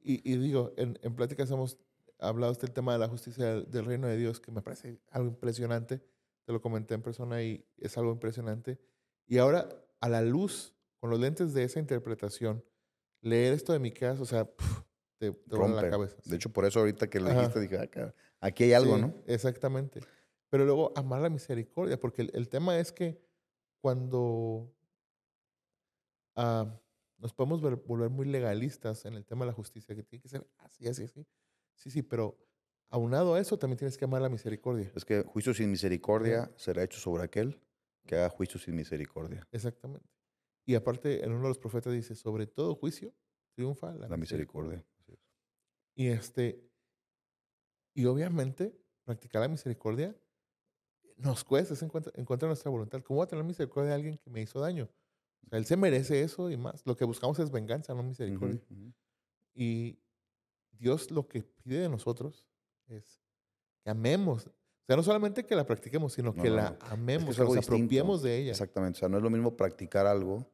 Y, 0.02 0.30
y, 0.30 0.36
digo, 0.36 0.72
en, 0.76 0.98
en 1.02 1.14
pláticas 1.14 1.50
hemos 1.50 1.78
hablado 2.18 2.52
del 2.52 2.72
tema 2.72 2.92
de 2.92 2.98
la 2.98 3.08
justicia 3.08 3.62
del, 3.62 3.84
reino 3.84 4.06
de 4.06 4.16
Dios, 4.16 4.40
que 4.40 4.50
me 4.50 4.62
parece 4.62 5.00
algo 5.10 5.28
impresionante. 5.28 6.02
Te 6.44 6.52
lo 6.52 6.60
comenté 6.60 6.94
en 6.94 7.02
persona 7.02 7.42
y 7.42 7.64
es 7.78 7.96
algo 7.96 8.12
impresionante. 8.12 8.78
Y 9.26 9.38
ahora, 9.38 9.68
a 10.00 10.08
la 10.08 10.22
luz, 10.22 10.74
con 10.98 11.10
los 11.10 11.20
lentes 11.20 11.54
de 11.54 11.64
esa 11.64 11.78
interpretación, 11.78 12.64
leer 13.22 13.54
esto 13.54 13.72
de 13.72 13.78
mi 13.78 13.92
casa, 13.92 14.22
o 14.22 14.26
sea, 14.26 14.50
te, 15.20 15.32
te 15.32 15.68
la 15.68 15.90
cabeza. 15.90 16.16
De 16.24 16.36
hecho, 16.36 16.50
por 16.50 16.64
eso 16.64 16.80
ahorita 16.80 17.08
que 17.08 17.20
lo 17.20 17.30
dijiste, 17.30 17.60
dije, 17.60 17.78
acá, 17.78 18.14
ah, 18.40 18.46
aquí 18.46 18.64
hay 18.64 18.72
algo, 18.72 18.96
¿no? 18.96 19.14
Exactamente. 19.26 20.00
Pero 20.48 20.64
luego, 20.64 20.92
amar 20.96 21.20
la 21.20 21.28
misericordia, 21.28 22.00
porque 22.00 22.22
el, 22.22 22.30
el 22.34 22.48
tema 22.48 22.78
es 22.78 22.90
que 22.90 23.22
cuando 23.80 24.74
Ah, 26.36 26.66
nos 27.18 27.34
podemos 27.34 27.60
volver 27.60 28.08
muy 28.08 28.26
legalistas 28.26 29.04
en 29.04 29.14
el 29.14 29.26
tema 29.26 29.44
de 29.44 29.50
la 29.50 29.52
justicia, 29.52 29.94
que 29.94 30.02
tiene 30.02 30.22
que 30.22 30.28
ser 30.28 30.46
así, 30.56 30.88
así, 30.88 31.04
así. 31.04 31.26
Sí, 31.74 31.90
sí, 31.90 32.02
pero 32.02 32.38
aunado 32.88 33.34
a 33.34 33.40
eso 33.40 33.58
también 33.58 33.76
tienes 33.76 33.98
que 33.98 34.06
amar 34.06 34.22
la 34.22 34.30
misericordia. 34.30 34.90
Es 34.94 35.04
que 35.04 35.22
juicio 35.22 35.52
sin 35.52 35.70
misericordia 35.70 36.50
será 36.56 36.82
hecho 36.82 36.98
sobre 36.98 37.24
aquel 37.24 37.60
que 38.06 38.16
haga 38.16 38.30
juicio 38.30 38.58
sin 38.58 38.74
misericordia. 38.74 39.46
Exactamente. 39.52 40.08
Y 40.64 40.74
aparte, 40.74 41.22
en 41.22 41.32
uno 41.32 41.42
de 41.42 41.48
los 41.48 41.58
profetas 41.58 41.92
dice, 41.92 42.14
sobre 42.14 42.46
todo 42.46 42.74
juicio 42.74 43.12
triunfa 43.54 43.92
la, 43.94 44.16
misericordia. 44.16 44.82
Y 46.00 46.08
este, 46.08 46.66
y 47.92 48.06
obviamente, 48.06 48.74
practicar 49.04 49.42
la 49.42 49.48
misericordia 49.48 50.16
nos 51.18 51.44
cuesta, 51.44 51.74
es 51.74 51.82
en 51.82 51.90
contra, 51.90 52.10
en 52.16 52.24
contra 52.24 52.46
de 52.46 52.52
nuestra 52.52 52.70
voluntad. 52.70 53.02
¿Cómo 53.02 53.18
voy 53.18 53.24
a 53.24 53.28
tener 53.28 53.44
misericordia 53.44 53.90
de 53.90 53.96
alguien 53.96 54.16
que 54.16 54.30
me 54.30 54.40
hizo 54.40 54.58
daño? 54.60 54.88
O 55.44 55.48
sea, 55.50 55.58
él 55.58 55.66
se 55.66 55.76
merece 55.76 56.22
eso 56.22 56.50
y 56.50 56.56
más. 56.56 56.86
Lo 56.86 56.96
que 56.96 57.04
buscamos 57.04 57.38
es 57.38 57.50
venganza, 57.50 57.92
no 57.92 58.02
misericordia. 58.02 58.62
Y 59.52 59.98
Dios 60.70 61.10
lo 61.10 61.28
que 61.28 61.42
pide 61.42 61.80
de 61.80 61.90
nosotros 61.90 62.48
es 62.86 63.20
que 63.84 63.90
amemos. 63.90 64.46
O 64.46 64.86
sea, 64.86 64.96
no 64.96 65.02
solamente 65.02 65.44
que 65.44 65.54
la 65.54 65.66
practiquemos, 65.66 66.14
sino 66.14 66.34
que 66.34 66.48
la 66.48 66.78
amemos, 66.80 67.36
que 67.36 67.44
nos 67.44 67.58
apropiemos 67.58 68.22
de 68.22 68.38
ella. 68.38 68.52
Exactamente. 68.52 68.96
O 68.96 69.00
sea, 69.00 69.10
no 69.10 69.18
es 69.18 69.22
lo 69.22 69.28
mismo 69.28 69.54
practicar 69.54 70.06
algo 70.06 70.50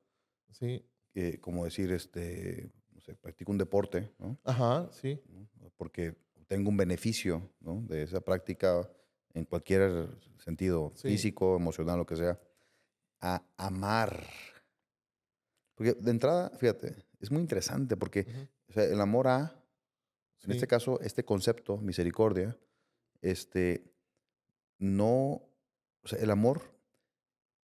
sí. 0.50 0.84
que 1.12 1.40
como 1.40 1.64
decir, 1.64 1.92
este, 1.92 2.72
sé, 3.06 3.14
practico 3.14 3.52
un 3.52 3.58
deporte, 3.58 4.12
¿no? 4.18 4.38
Ajá, 4.44 4.88
sí. 4.92 5.20
Porque 5.76 6.16
tengo 6.46 6.68
un 6.70 6.76
beneficio 6.76 7.50
¿no? 7.60 7.82
de 7.82 8.02
esa 8.02 8.20
práctica 8.20 8.90
en 9.34 9.44
cualquier 9.44 10.08
sentido, 10.38 10.90
físico, 10.90 11.56
emocional, 11.56 11.98
lo 11.98 12.06
que 12.06 12.16
sea. 12.16 12.38
A 13.20 13.42
amar 13.56 14.22
porque 15.76 15.92
de 15.92 16.10
entrada, 16.10 16.50
fíjate, 16.56 16.96
es 17.20 17.30
muy 17.30 17.40
interesante 17.40 17.96
porque 17.96 18.26
el 18.74 19.00
amor 19.00 19.28
a, 19.28 19.62
en 20.42 20.50
este 20.50 20.66
caso, 20.66 20.98
este 21.00 21.24
concepto, 21.24 21.76
misericordia, 21.76 22.58
este, 23.20 23.94
no, 24.78 25.42
o 26.02 26.08
sea, 26.08 26.18
el 26.18 26.30
amor 26.30 26.62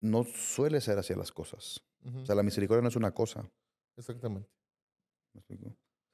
no 0.01 0.25
suele 0.25 0.81
ser 0.81 0.99
hacia 0.99 1.17
las 1.17 1.33
cosas. 1.33 1.83
O 2.05 2.27
sea, 2.27 2.35
la 2.35 2.43
misericordia 2.43 2.83
no 2.83 2.89
es 2.89 2.97
una 2.97 3.13
cosa. 3.13 3.49
Exactamente. 3.97 4.51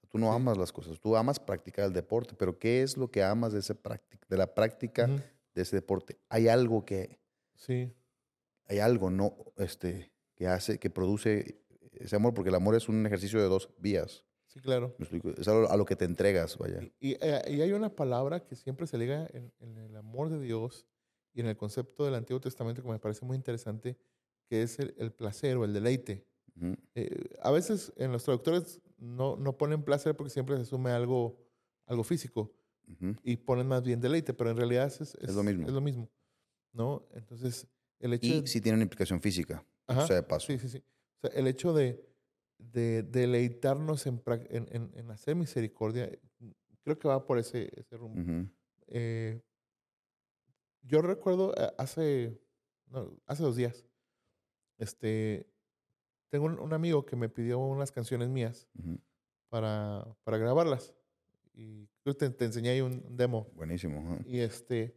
Tú 0.08 0.18
no 0.18 0.32
amas 0.32 0.56
las 0.56 0.72
cosas, 0.72 0.98
tú 1.00 1.16
amas 1.16 1.38
practicar 1.38 1.84
el 1.84 1.92
deporte, 1.92 2.34
pero 2.34 2.58
¿qué 2.58 2.82
es 2.82 2.96
lo 2.96 3.10
que 3.10 3.22
amas 3.22 3.52
de, 3.52 3.58
ese 3.58 3.76
de 4.28 4.36
la 4.36 4.54
práctica 4.54 5.06
de 5.06 5.62
ese 5.62 5.76
deporte? 5.76 6.18
Hay 6.28 6.48
algo 6.48 6.84
que... 6.84 7.18
Sí. 7.54 7.92
Hay 8.66 8.78
algo, 8.78 9.10
¿no? 9.10 9.34
Este, 9.56 10.12
que 10.34 10.46
hace, 10.46 10.78
que 10.78 10.90
produce 10.90 11.62
ese 11.92 12.16
amor, 12.16 12.34
porque 12.34 12.50
el 12.50 12.54
amor 12.54 12.74
es 12.74 12.88
un 12.88 13.04
ejercicio 13.06 13.40
de 13.40 13.48
dos 13.48 13.70
vías. 13.78 14.24
Sí, 14.46 14.60
claro. 14.60 14.96
Es 15.36 15.48
a 15.48 15.76
lo, 15.76 15.84
que 15.84 15.96
te 15.96 16.06
entregas, 16.06 16.56
vaya. 16.56 16.80
Y, 17.00 17.12
eh, 17.20 17.42
y, 17.48 17.60
hay 17.60 17.72
una 17.72 17.94
palabra 17.94 18.40
que 18.40 18.56
siempre 18.56 18.86
se 18.86 18.96
liga 18.96 19.28
en, 19.32 19.78
el 19.78 19.94
amor 19.96 20.30
de 20.30 20.40
Dios 20.40 20.86
y 21.34 21.40
en 21.40 21.46
el 21.46 21.56
concepto 21.56 22.04
del 22.04 22.14
Antiguo 22.14 22.40
Testamento 22.40 22.82
que 22.82 22.88
me 22.88 22.98
parece 22.98 23.26
muy 23.26 23.36
interesante, 23.36 23.98
que 24.46 24.62
es 24.62 24.78
el, 24.78 25.12
placer 25.12 25.56
o 25.58 25.64
el 25.64 25.74
deleite. 25.74 26.24
Eh, 26.94 27.36
a 27.42 27.50
veces 27.50 27.92
en 27.96 28.10
los 28.10 28.24
traductores 28.24 28.80
no, 29.18 29.36
no 29.36 29.58
ponen 29.58 29.82
placer 29.82 30.16
porque 30.16 30.30
siempre 30.30 30.56
se 30.56 30.62
asume 30.62 30.92
algo, 30.92 31.36
algo 31.86 32.04
físico 32.04 32.54
y 33.22 33.36
ponen 33.36 33.66
más 33.66 33.82
bien 33.82 34.00
deleite, 34.00 34.32
pero 34.32 34.50
en 34.50 34.56
realidad 34.56 34.86
es, 34.86 35.00
es, 35.00 35.34
lo 35.34 35.42
mismo. 35.42 35.66
Es 35.66 35.72
lo 35.74 35.80
mismo. 35.80 36.08
¿no? 36.72 37.06
Entonces, 37.12 37.68
el 37.98 38.14
hecho 38.14 38.28
y 38.28 38.46
si 38.46 38.60
tiene 38.60 38.76
una 38.76 38.84
implicación 38.84 39.20
física. 39.20 39.66
o 39.86 40.06
sea, 40.06 40.16
de 40.16 40.22
paso. 40.22 40.46
Sí, 40.46 40.58
sí, 40.58 40.68
sí. 40.68 40.84
O 41.16 41.20
sea, 41.20 41.38
el 41.38 41.48
hecho 41.48 41.74
de, 41.74 42.08
de 42.56 43.02
deleitarnos 43.02 44.06
en, 44.06 44.22
en, 44.48 44.90
en, 44.94 45.10
hacer 45.10 45.34
misericordia, 45.34 46.10
creo 46.82 46.98
que 46.98 47.08
va 47.08 47.26
por 47.26 47.38
ese, 47.38 47.70
ese 47.76 47.96
rumbo. 47.96 48.48
eh, 48.86 49.42
yo 50.82 51.02
recuerdo 51.02 51.54
eh, 51.56 51.70
hace, 51.76 52.40
hace 53.26 53.42
dos 53.42 53.56
días, 53.56 53.84
este, 54.78 55.50
tengo 56.30 56.46
un, 56.46 56.72
amigo 56.72 57.04
que 57.04 57.16
me 57.16 57.28
pidió 57.28 57.58
unas 57.58 57.90
canciones 57.90 58.28
mías 58.28 58.68
para, 59.48 60.06
para 60.24 60.38
grabarlas. 60.38 60.94
Y 61.54 61.88
creo 62.02 62.16
que 62.16 62.30
te, 62.30 62.44
enseñé 62.44 62.70
ahí 62.70 62.80
un 62.80 63.04
demo. 63.16 63.50
Buenísimo. 63.54 64.18
Y 64.26 64.38
este, 64.40 64.94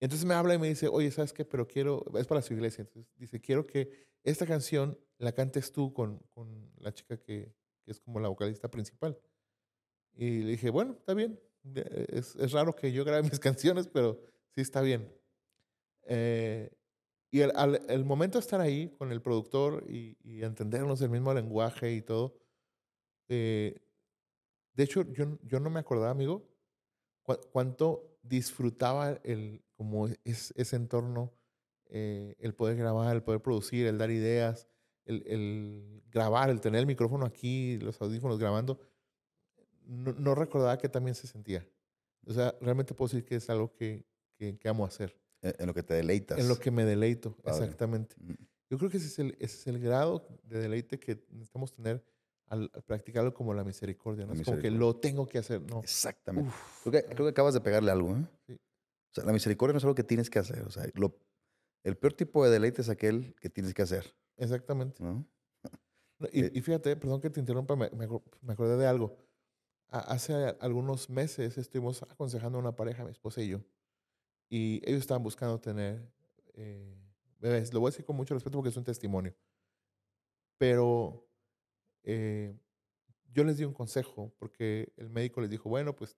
Entonces 0.00 0.24
me 0.26 0.34
habla 0.34 0.54
y 0.54 0.58
me 0.58 0.68
dice, 0.68 0.88
oye, 0.88 1.10
¿sabes 1.10 1.32
qué? 1.32 1.44
Pero 1.44 1.66
quiero, 1.66 2.04
es 2.16 2.26
para 2.26 2.42
su 2.42 2.54
iglesia. 2.54 2.82
Entonces 2.82 3.12
dice, 3.16 3.40
quiero 3.40 3.66
que 3.66 3.90
esta 4.22 4.46
canción 4.46 4.98
la 5.18 5.32
cantes 5.32 5.72
tú 5.72 5.92
con, 5.92 6.18
con 6.30 6.70
la 6.78 6.92
chica 6.92 7.16
que, 7.16 7.54
que 7.84 7.90
es 7.90 8.00
como 8.00 8.20
la 8.20 8.28
vocalista 8.28 8.70
principal. 8.70 9.18
Y 10.14 10.40
le 10.42 10.50
dije, 10.52 10.70
bueno, 10.70 10.92
está 10.98 11.14
bien. 11.14 11.40
Eh, 11.74 12.06
Es, 12.10 12.36
es 12.36 12.52
raro 12.52 12.74
que 12.74 12.92
yo 12.92 13.04
grabe 13.04 13.22
mis 13.30 13.40
canciones, 13.40 13.88
pero 13.88 14.20
sí 14.54 14.60
está 14.60 14.80
bien. 14.80 15.12
Eh, 16.06 16.70
y 17.30 17.40
el, 17.40 17.52
al- 17.56 17.82
el 17.88 18.04
momento 18.04 18.38
de 18.38 18.42
estar 18.42 18.60
ahí 18.60 18.90
con 18.90 19.10
el 19.10 19.20
productor 19.22 19.84
y, 19.88 20.16
y 20.22 20.42
entendernos 20.44 21.00
el 21.02 21.10
mismo 21.10 21.34
lenguaje 21.34 21.92
y 21.92 22.02
todo, 22.02 22.36
eh, 23.28 23.80
de 24.74 24.82
hecho, 24.82 25.02
yo, 25.12 25.38
yo 25.42 25.60
no 25.60 25.70
me 25.70 25.80
acordaba, 25.80 26.10
amigo, 26.10 26.48
cuánto 27.52 28.18
disfrutaba 28.22 29.20
el, 29.24 29.62
como 29.76 30.08
es, 30.24 30.52
ese 30.56 30.76
entorno, 30.76 31.32
eh, 31.86 32.34
el 32.38 32.54
poder 32.54 32.76
grabar, 32.76 33.14
el 33.14 33.22
poder 33.22 33.40
producir, 33.40 33.86
el 33.86 33.98
dar 33.98 34.10
ideas, 34.10 34.68
el, 35.04 35.22
el 35.26 36.02
grabar, 36.10 36.50
el 36.50 36.60
tener 36.60 36.80
el 36.80 36.86
micrófono 36.86 37.26
aquí, 37.26 37.78
los 37.78 38.00
audífonos 38.00 38.38
grabando. 38.38 38.80
No, 39.86 40.12
no 40.12 40.34
recordaba 40.34 40.78
que 40.78 40.88
también 40.88 41.14
se 41.14 41.26
sentía. 41.26 41.68
O 42.26 42.32
sea, 42.32 42.56
realmente 42.60 42.94
puedo 42.94 43.08
decir 43.08 43.24
que 43.24 43.36
es 43.36 43.50
algo 43.50 43.72
que, 43.74 44.06
que, 44.36 44.58
que 44.58 44.68
amo 44.68 44.84
hacer. 44.86 45.16
En, 45.42 45.54
en 45.58 45.66
lo 45.66 45.74
que 45.74 45.82
te 45.82 45.94
deleitas. 45.94 46.38
En 46.38 46.48
lo 46.48 46.58
que 46.58 46.70
me 46.70 46.84
deleito, 46.84 47.36
Padre. 47.36 47.64
exactamente. 47.64 48.16
Mm, 48.18 48.32
Yo 48.70 48.78
creo 48.78 48.90
que 48.90 48.96
ese 48.96 49.06
es 49.08 49.18
el, 49.18 49.36
ese 49.38 49.58
es 49.58 49.66
el 49.66 49.78
grado 49.78 50.26
de 50.42 50.58
deleite 50.58 50.98
que 50.98 51.22
necesitamos 51.30 51.72
tener 51.72 52.02
al, 52.48 52.70
al 52.72 52.82
practicarlo 52.82 53.32
como 53.34 53.54
la 53.54 53.64
misericordia. 53.64 54.26
¿no? 54.26 54.34
La 54.34 54.40
es 54.40 54.44
como 54.46 54.58
que 54.60 54.70
lo 54.70 54.96
tengo 54.96 55.26
que 55.26 55.38
hacer. 55.38 55.62
No. 55.62 55.80
Exactamente. 55.80 56.48
Uf, 56.48 56.82
Creo 56.84 56.92
que, 56.92 57.08
creo 57.14 57.26
que 57.26 57.30
acabas 57.30 57.54
de 57.54 57.60
pegarle 57.60 57.90
algo, 57.90 58.16
¿eh? 58.16 58.26
Sí. 58.46 58.52
O 58.54 59.14
sea, 59.14 59.24
la 59.24 59.32
misericordia 59.32 59.72
no 59.72 59.78
es 59.78 59.84
algo 59.84 59.94
que 59.94 60.04
tienes 60.04 60.28
que 60.30 60.38
hacer. 60.38 60.62
O 60.62 60.70
sea, 60.70 60.84
lo, 60.94 61.16
el 61.84 61.96
peor 61.96 62.12
tipo 62.14 62.44
de 62.44 62.50
deleite 62.50 62.82
es 62.82 62.88
aquel 62.88 63.34
que 63.40 63.48
tienes 63.50 63.74
que 63.74 63.82
hacer, 63.82 64.16
exactamente. 64.36 65.02
¿no? 65.02 65.26
Y, 66.32 66.44
Eh, 66.44 66.50
y 66.54 66.60
fíjate, 66.62 66.96
perdón 66.96 67.20
que 67.20 67.28
te 67.28 67.40
interrumpa, 67.40 67.74
me, 67.76 67.90
me 67.90 68.08
acor- 68.08 68.22
me 68.40 68.52
acordé 68.54 68.76
de 68.76 68.86
algo. 68.86 69.16
A- 69.88 69.98
hace 70.12 70.32
algunos 70.60 71.10
meses 71.10 71.58
estuvimos 71.58 72.02
aconsejando 72.04 72.56
a 72.56 72.60
una 72.60 72.74
pareja, 72.76 73.04
mi 73.04 73.10
esposa 73.10 73.42
y 73.42 73.48
yo, 73.48 73.60
y 74.48 74.80
ellos 74.88 75.00
estaban 75.00 75.22
buscando 75.22 75.60
tener 75.60 76.08
eh, 76.54 76.96
bebés. 77.40 77.74
Lo 77.74 77.80
voy 77.80 77.88
a 77.88 77.90
decir 77.90 78.04
con 78.04 78.16
mucho 78.16 78.32
respeto 78.34 78.56
porque 78.58 78.70
es 78.70 78.76
un 78.76 78.84
testimonio. 78.84 79.34
Pero 80.58 81.26
eh, 82.04 82.56
yo 83.32 83.44
les 83.44 83.58
di 83.58 83.64
un 83.64 83.74
consejo 83.74 84.32
porque 84.38 84.92
el 84.96 85.10
médico 85.10 85.40
les 85.40 85.50
dijo, 85.50 85.68
bueno, 85.68 85.96
pues 85.96 86.16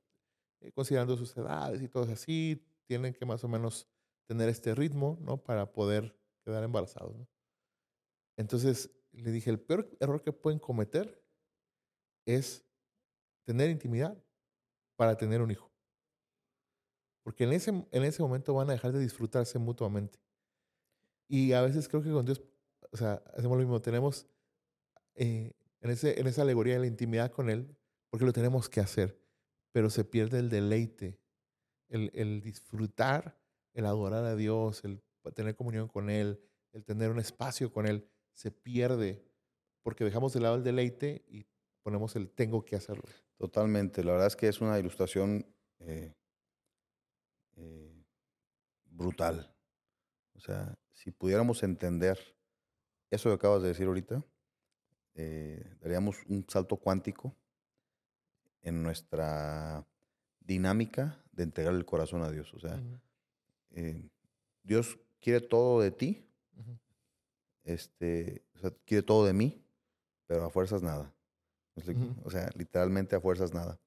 eh, 0.61 0.73
considerando 0.73 1.17
sus 1.17 1.37
edades 1.37 1.83
y 1.83 1.89
todo 1.89 2.05
así, 2.13 2.63
tienen 2.87 3.15
que 3.15 3.25
más 3.25 3.43
o 3.45 3.49
menos 3.49 3.89
tener 4.27 4.49
este 4.49 4.75
ritmo, 4.75 5.19
¿no? 5.21 5.43
Para 5.43 5.73
poder 5.73 6.17
quedar 6.45 6.63
embarazados, 6.63 7.17
¿no? 7.17 7.29
Entonces 8.37 8.91
le 9.13 9.31
dije, 9.31 9.51
el 9.51 9.61
peor 9.61 9.89
error 9.99 10.23
que 10.23 10.33
pueden 10.33 10.59
cometer 10.59 11.23
es 12.27 12.65
tener 13.45 13.71
intimidad 13.71 14.23
para 14.97 15.17
tener 15.17 15.41
un 15.41 15.51
hijo. 15.51 15.71
Porque 17.23 17.45
en 17.45 17.53
ese, 17.53 17.71
en 17.71 18.05
ese 18.05 18.23
momento 18.23 18.55
van 18.55 18.69
a 18.71 18.75
dejar 18.75 18.93
de 18.93 19.01
disfrutarse 19.01 19.59
mutuamente. 19.59 20.19
Y 21.29 21.53
a 21.53 21.63
veces 21.63 21.89
creo 21.89 22.03
que 22.03 22.11
con 22.11 22.25
Dios, 22.25 22.43
o 22.93 22.97
sea, 22.97 23.23
hacemos 23.35 23.57
lo 23.57 23.65
mismo, 23.65 23.81
tenemos 23.81 24.27
eh, 25.15 25.53
en, 25.81 25.91
ese, 25.91 26.21
en 26.21 26.27
esa 26.27 26.43
alegoría 26.43 26.75
de 26.75 26.81
la 26.81 26.87
intimidad 26.87 27.31
con 27.31 27.51
Él, 27.51 27.77
porque 28.11 28.25
lo 28.25 28.33
tenemos 28.33 28.69
que 28.69 28.81
hacer, 28.81 29.21
pero 29.73 29.91
se 29.91 30.05
pierde 30.05 30.39
el 30.39 30.49
deleite, 30.49 31.21
el, 31.89 32.11
el 32.15 32.41
disfrutar, 32.41 33.39
el 33.75 33.87
adorar 33.87 34.25
a 34.25 34.37
Dios, 34.37 34.85
el 34.85 35.03
tener 35.35 35.55
comunión 35.55 35.89
con 35.89 36.11
Él, 36.11 36.41
el 36.73 36.85
tener 36.85 37.11
un 37.11 37.19
espacio 37.19 37.73
con 37.73 37.87
Él, 37.87 38.09
se 38.33 38.51
pierde 38.51 39.25
porque 39.83 40.05
dejamos 40.05 40.33
de 40.33 40.41
lado 40.41 40.57
el 40.57 40.65
deleite 40.65 41.25
y 41.29 41.47
ponemos 41.83 42.17
el 42.17 42.29
tengo 42.29 42.65
que 42.65 42.75
hacerlo. 42.75 43.05
Totalmente. 43.39 44.03
La 44.03 44.13
verdad 44.13 44.27
es 44.27 44.35
que 44.35 44.49
es 44.49 44.61
una 44.61 44.79
ilustración 44.79 45.47
eh, 45.79 46.13
eh, 47.55 48.05
brutal. 48.85 49.55
O 50.35 50.41
sea, 50.41 50.77
si 50.93 51.13
pudiéramos 51.13 51.63
entender 51.63 52.19
eso 53.11 53.29
que 53.29 53.35
acabas 53.35 53.63
de 53.63 53.69
decir 53.69 53.87
ahorita, 53.87 54.25
eh, 55.17 55.65
daríamos 55.81 56.19
un 56.29 56.45
salto 56.47 56.77
cuántico 56.77 57.35
en 58.61 58.83
nuestra 58.83 59.87
dinámica 60.41 61.25
de 61.33 61.45
entregar 61.45 61.75
el 61.75 61.87
corazón 61.87 62.23
a 62.23 62.31
Dios. 62.31 62.53
O 62.53 62.61
sea, 62.61 62.79
eh, 63.71 64.09
Dios 64.63 64.99
quiere 65.21 65.41
todo 65.41 65.81
de 65.81 65.91
ti, 65.91 66.29
este, 67.65 68.45
o 68.55 68.59
sea, 68.59 68.71
quiere 68.85 69.03
todo 69.03 69.25
de 69.25 69.33
mí, 69.33 69.65
pero 70.27 70.45
a 70.45 70.51
fuerzas 70.51 70.83
nada. 70.83 71.15
O 72.25 72.31
sea, 72.31 72.51
literalmente 72.55 73.17
a 73.17 73.21
fuerzas 73.21 73.55
nada. 73.55 73.81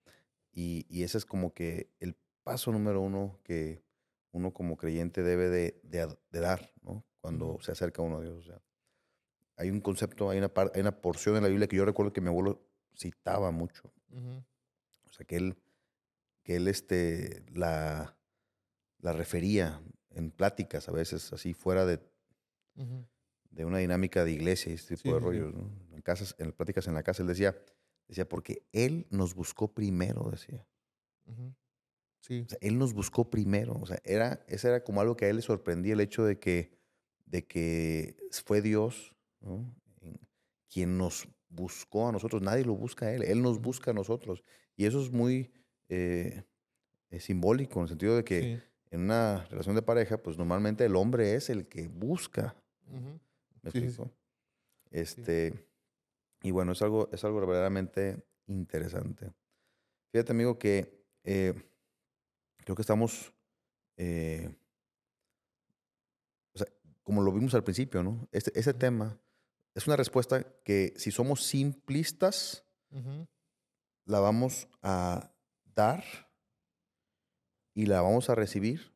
Y, 0.52 0.86
y 0.89 1.04
ese 1.04 1.20
es 1.20 1.26
como 1.26 1.54
que 1.54 1.92
el 2.00 2.15
paso 2.44 2.72
número 2.72 3.02
uno 3.02 3.39
que 3.44 3.84
uno 4.32 4.52
como 4.52 4.78
creyente 4.78 5.22
debe 5.22 5.50
de, 5.50 5.80
de 5.84 6.39
dar, 6.39 6.72
¿no? 6.82 7.06
Cuando 7.22 7.60
se 7.62 7.72
acerca 7.72 8.02
uno 8.02 8.18
a 8.18 8.22
Dios. 8.22 8.38
O 8.38 8.44
sea, 8.44 8.62
hay 9.60 9.69
un 9.69 9.82
concepto, 9.82 10.30
hay 10.30 10.38
una, 10.39 10.48
par- 10.54 10.72
hay 10.74 10.82
una 10.82 11.02
porción 11.02 11.36
en 11.36 11.43
la 11.43 11.50
Biblia 11.50 11.67
que 11.67 11.76
yo 11.76 11.86
recuerdo 11.86 12.13
que 12.13 12.22
mi 12.22 12.28
abuelo 12.30 12.62
citaba 12.95 13.52
mucho. 13.52 13.93
O 14.12 15.12
sea, 15.12 15.26
que 15.26 15.36
él, 15.36 15.56
que 16.43 16.56
él 16.56 16.67
este, 16.67 17.43
la, 17.54 18.17
la 19.00 19.13
refería 19.13 19.82
en 20.12 20.32
pláticas 20.32 20.88
a 20.89 20.91
veces, 20.91 21.32
así 21.34 21.54
fuera 21.54 21.86
de, 21.86 22.00
de 23.52 23.65
una 23.65 23.80
dinámica 23.80 24.24
de 24.24 24.32
iglesia 24.32 24.72
y 24.72 24.76
este 24.76 24.95
tipo 24.95 25.10
Sí, 25.10 25.13
de 25.13 25.19
rollos, 25.19 25.54
¿no? 25.54 25.69
En 25.93 26.02
casas, 26.02 26.36
en 26.39 26.52
pláticas 26.54 26.88
en 26.88 26.93
la 26.93 27.04
casa, 27.04 27.22
él 27.22 27.28
decía, 27.28 27.56
decía, 28.08 28.28
porque 28.28 28.63
él 28.72 29.06
nos 29.10 29.36
buscó 29.36 29.74
primero, 29.74 30.30
decía. 30.32 30.65
Sí. 32.22 32.41
O 32.45 32.50
sea, 32.50 32.58
él 32.62 32.78
nos 32.78 32.93
buscó 32.93 33.30
primero. 33.30 33.74
O 33.76 33.86
sea, 33.86 34.00
era, 34.04 34.43
ese 34.48 34.69
era 34.69 34.84
como 34.84 35.02
algo 35.02 35.15
que 35.17 35.26
a 35.26 35.30
él 35.30 35.36
le 35.38 35.41
sorprendía 35.41 35.93
el 35.93 36.00
hecho 36.02 36.24
de 36.24 36.39
que, 36.39 36.78
de 37.26 37.45
que 37.45 38.15
fue 38.45 38.62
Dios 38.62 39.15
quien 40.69 40.97
nos 40.97 41.28
buscó 41.49 42.08
a 42.08 42.12
nosotros. 42.12 42.41
Nadie 42.41 42.65
lo 42.65 42.75
busca 42.75 43.08
a 43.08 43.13
él, 43.13 43.23
él 43.23 43.41
nos 43.41 43.60
busca 43.60 43.91
a 43.91 43.93
nosotros. 43.93 44.43
Y 44.75 44.86
eso 44.86 45.02
es 45.02 45.12
muy 45.12 45.52
eh, 45.89 46.43
eh, 47.10 47.19
simbólico 47.19 47.80
en 47.80 47.84
el 47.84 47.89
sentido 47.89 48.15
de 48.15 48.23
que 48.23 48.41
sí. 48.41 48.62
en 48.91 49.02
una 49.02 49.45
relación 49.45 49.75
de 49.75 49.82
pareja, 49.82 50.17
pues 50.21 50.38
normalmente 50.38 50.86
el 50.86 50.95
hombre 50.95 51.36
es 51.36 51.49
el 51.49 51.67
que 51.67 51.88
busca. 51.88 52.56
¿Me 53.62 53.71
Sí, 53.71 53.80
sí, 53.80 53.80
sí. 53.80 53.86
explico? 53.86 54.12
Este, 54.91 55.67
y 56.41 56.52
bueno, 56.52 56.71
es 56.71 56.82
algo, 56.82 57.10
es 57.12 57.23
algo 57.23 57.39
verdaderamente 57.41 58.23
interesante. 58.47 59.32
Fíjate, 60.12 60.32
amigo, 60.32 60.58
que 60.58 61.06
eh, 61.23 61.54
creo 62.58 62.75
que 62.75 62.82
estamos, 62.82 63.34
eh, 63.97 64.56
o 66.54 66.58
sea, 66.58 66.67
como 67.04 67.21
lo 67.21 67.32
vimos 67.32 67.54
al 67.54 67.63
principio, 67.63 68.02
¿no? 68.02 68.28
Este, 68.32 68.58
ese 68.60 68.73
tema 68.73 69.19
es 69.75 69.88
una 69.88 69.95
respuesta 69.95 70.45
que 70.63 70.93
si 70.97 71.12
somos 71.12 71.43
simplistas, 71.43 72.65
la 74.05 74.19
vamos 74.19 74.67
a 74.82 75.32
dar 75.75 76.03
y 77.73 77.86
la 77.86 78.01
vamos 78.01 78.29
a 78.29 78.36
recibir 78.36 78.93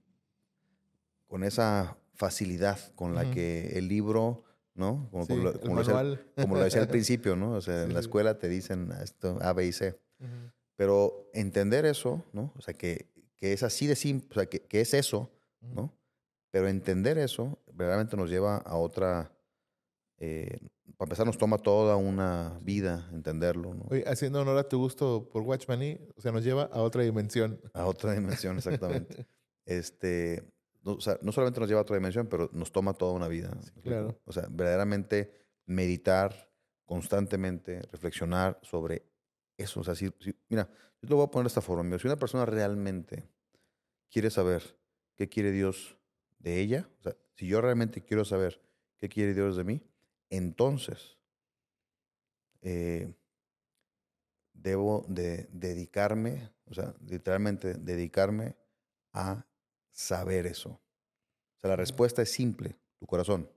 con 1.27 1.43
esa 1.43 1.97
facilidad 2.13 2.93
con 2.95 3.15
la 3.15 3.29
que 3.31 3.77
el 3.77 3.87
libro, 3.87 4.43
¿no? 4.73 5.07
Como, 5.11 5.25
Sí, 5.25 5.33
como 5.33 5.43
lo, 5.43 5.59
como 5.59 5.75
lo 5.75 5.83
decía, 5.83 6.25
como 6.35 6.55
lo 6.55 6.63
decía 6.63 6.81
al 6.81 6.87
principio, 6.89 7.35
¿no? 7.35 7.53
O 7.53 7.61
sea, 7.61 7.83
en 7.83 7.89
Sí, 7.89 7.93
la 7.93 7.99
escuela 7.99 8.37
te 8.37 8.49
dicen 8.49 8.91
esto 9.01 9.37
A, 9.41 9.53
B 9.53 9.67
y 9.67 9.71
C. 9.71 9.99
Pero 10.75 11.29
entender 11.33 11.85
eso, 11.85 12.25
¿no? 12.33 12.51
O 12.55 12.61
sea, 12.61 12.73
que, 12.73 13.11
que 13.35 13.53
es 13.53 13.61
así 13.61 13.85
de 13.87 13.95
simple, 13.95 14.29
o 14.31 14.33
sea, 14.33 14.45
que, 14.47 14.61
que 14.61 14.81
es 14.81 14.93
eso. 14.93 15.31
¿no? 15.71 15.93
Pero 16.51 16.67
entender 16.67 17.17
eso 17.17 17.59
verdaderamente 17.73 18.17
nos 18.17 18.29
lleva 18.29 18.57
a 18.57 18.75
otra, 18.75 19.31
eh, 20.17 20.57
para 20.97 21.07
empezar 21.07 21.25
nos 21.25 21.37
toma 21.37 21.57
toda 21.57 21.95
una 21.95 22.59
vida 22.61 23.09
entenderlo, 23.11 23.73
¿no? 23.73 23.85
Oye, 23.89 24.03
haciendo 24.07 24.41
honor 24.41 24.57
a 24.57 24.67
tu 24.69 24.77
gusto 24.77 25.29
por 25.31 25.41
Watchman 25.43 25.81
E, 25.81 26.07
o 26.15 26.21
sea, 26.21 26.31
nos 26.31 26.43
lleva 26.43 26.63
a 26.63 26.81
otra 26.81 27.03
dimensión. 27.03 27.59
A 27.73 27.85
otra 27.85 28.13
dimensión, 28.13 28.57
exactamente. 28.57 29.27
este, 29.65 30.43
no, 30.83 30.93
o 30.93 31.01
sea, 31.01 31.17
no 31.21 31.31
solamente 31.31 31.59
nos 31.59 31.69
lleva 31.69 31.79
a 31.79 31.83
otra 31.83 31.95
dimensión, 31.95 32.27
pero 32.27 32.49
nos 32.53 32.71
toma 32.71 32.93
toda 32.93 33.13
una 33.13 33.27
vida. 33.27 33.57
claro. 33.81 34.19
O 34.25 34.31
sea, 34.31 34.47
verdaderamente 34.49 35.33
meditar 35.65 36.51
constantemente, 36.85 37.81
reflexionar 37.91 38.59
sobre 38.61 39.03
eso. 39.57 39.79
O 39.79 39.83
sea, 39.83 39.95
si, 39.95 40.09
si- 40.19 40.35
mira, 40.49 40.69
yo 41.01 41.07
te 41.07 41.09
lo 41.09 41.17
voy 41.17 41.25
a 41.25 41.31
poner 41.31 41.45
de 41.45 41.47
esta 41.47 41.61
forma. 41.61 41.97
Si 41.97 42.07
una 42.07 42.17
persona 42.17 42.45
realmente 42.45 43.27
quiere 44.11 44.29
saber 44.29 44.77
qué 45.15 45.27
quiere 45.27 45.51
Dios 45.51 45.97
de 46.39 46.59
ella, 46.59 46.89
o 46.99 47.03
sea, 47.03 47.15
si 47.35 47.47
yo 47.47 47.61
realmente 47.61 48.01
quiero 48.03 48.25
saber 48.25 48.61
qué 48.99 49.09
quiere 49.09 49.33
Dios 49.33 49.55
de 49.57 49.63
mí, 49.63 49.81
entonces 50.37 51.17
eh, 52.61 53.13
debo 54.53 55.05
de 55.07 55.47
dedicarme, 55.51 56.51
o 56.65 56.73
sea, 56.73 56.95
literalmente 57.05 57.75
dedicarme 57.75 58.55
a 59.11 59.45
saber 59.91 60.47
eso. 60.47 60.69
O 60.69 61.59
sea, 61.61 61.71
la 61.71 61.75
respuesta 61.75 62.21
es 62.21 62.31
simple, 62.31 62.75
tu 62.99 63.05
corazón. 63.05 63.49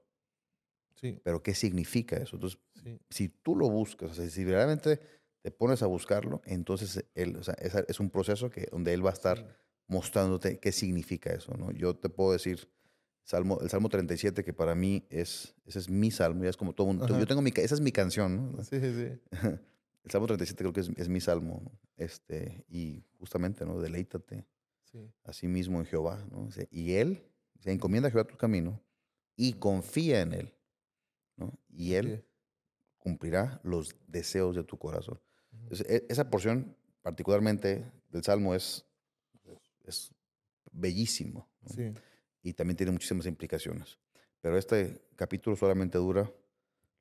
Sí, 0.97 1.21
Pero 1.23 1.43
¿qué 1.43 1.55
significa 1.55 2.17
eso? 2.17 2.37
Entonces, 2.37 2.59
sí. 2.83 2.99
si 3.11 3.29
tú 3.29 3.55
lo 3.55 3.69
buscas, 3.69 4.13
o 4.13 4.15
sea, 4.15 4.29
si 4.29 4.45
realmente 4.45 5.01
te 5.43 5.51
pones 5.51 5.83
a 5.83 5.87
buscarlo, 5.87 6.43
entonces 6.45 7.05
él, 7.15 7.37
o 7.37 7.43
sea, 7.43 7.55
es, 7.55 7.75
es 7.75 8.01
un 8.01 8.11
proceso 8.11 8.51
que, 8.51 8.67
donde 8.71 8.93
él 8.93 9.05
va 9.05 9.11
a 9.11 9.13
estar 9.13 9.39
sí. 9.39 9.45
mostrándote 9.89 10.59
qué 10.59 10.73
significa 10.73 11.33
eso, 11.33 11.55
¿no? 11.55 11.71
Yo 11.73 11.97
te 11.97 12.09
puedo 12.09 12.33
decir, 12.33 12.69
Salmo, 13.27 13.59
el 13.61 13.69
Salmo 13.69 13.89
37, 13.89 14.45
que 14.45 14.53
para 14.53 14.77
mí 14.77 15.05
es, 15.11 15.53
ese 15.67 15.81
es 15.81 15.91
mi 15.91 16.13
salmo, 16.13 16.45
ya 16.45 16.51
es 16.51 16.57
como 16.57 16.73
todo 16.73 16.87
mundo, 16.87 17.05
Ajá. 17.07 17.19
yo 17.19 17.27
tengo 17.27 17.43
mi, 17.43 17.51
esa 17.57 17.75
es 17.75 17.81
mi 17.81 17.91
canción, 17.91 18.53
¿no? 18.53 18.63
Sí, 18.65 18.79
sí, 18.81 18.95
sí. 18.95 19.21
El 20.05 20.11
Salmo 20.13 20.29
37 20.29 20.57
creo 20.63 20.73
que 20.73 20.81
es, 20.81 20.89
es 20.97 21.09
mi 21.09 21.21
salmo, 21.21 21.61
¿no? 21.65 21.73
Este, 21.97 22.65
y 22.69 23.03
justamente, 23.19 23.67
¿no? 23.67 23.81
Deleítate 23.81 24.47
sí. 24.85 25.11
a 25.25 25.33
sí 25.33 25.49
mismo 25.49 25.81
en 25.81 25.87
Jehová, 25.87 26.25
¿no? 26.31 26.49
Y 26.71 26.93
él, 26.93 27.21
se 27.59 27.73
encomienda 27.73 28.09
a 28.09 28.13
Jehová 28.13 28.29
tu 28.29 28.37
camino 28.37 28.81
y 29.35 29.55
confía 29.55 30.21
en 30.21 30.33
él, 30.33 30.55
¿no? 31.37 31.59
Y 31.69 31.95
él 31.95 32.19
Sí. 32.19 32.25
cumplirá 32.99 33.61
los 33.65 33.97
deseos 34.07 34.55
de 34.55 34.63
tu 34.63 34.79
corazón. 34.79 35.21
Entonces, 35.63 35.85
e- 35.91 36.07
esa 36.09 36.31
porción 36.31 36.77
particularmente 37.03 37.91
del 38.13 38.23
Salmo 38.23 38.55
es, 38.55 38.87
es 39.85 40.13
bellísimo 40.71 41.49
¿no? 41.63 41.69
Sí, 41.69 41.93
y 42.49 42.53
también 42.53 42.77
tiene 42.77 42.93
muchísimas 42.93 43.27
implicaciones. 43.27 43.99
Pero 44.41 44.57
este 44.57 45.01
capítulo 45.17 45.57
solamente 45.57 45.99
dura 45.99 46.33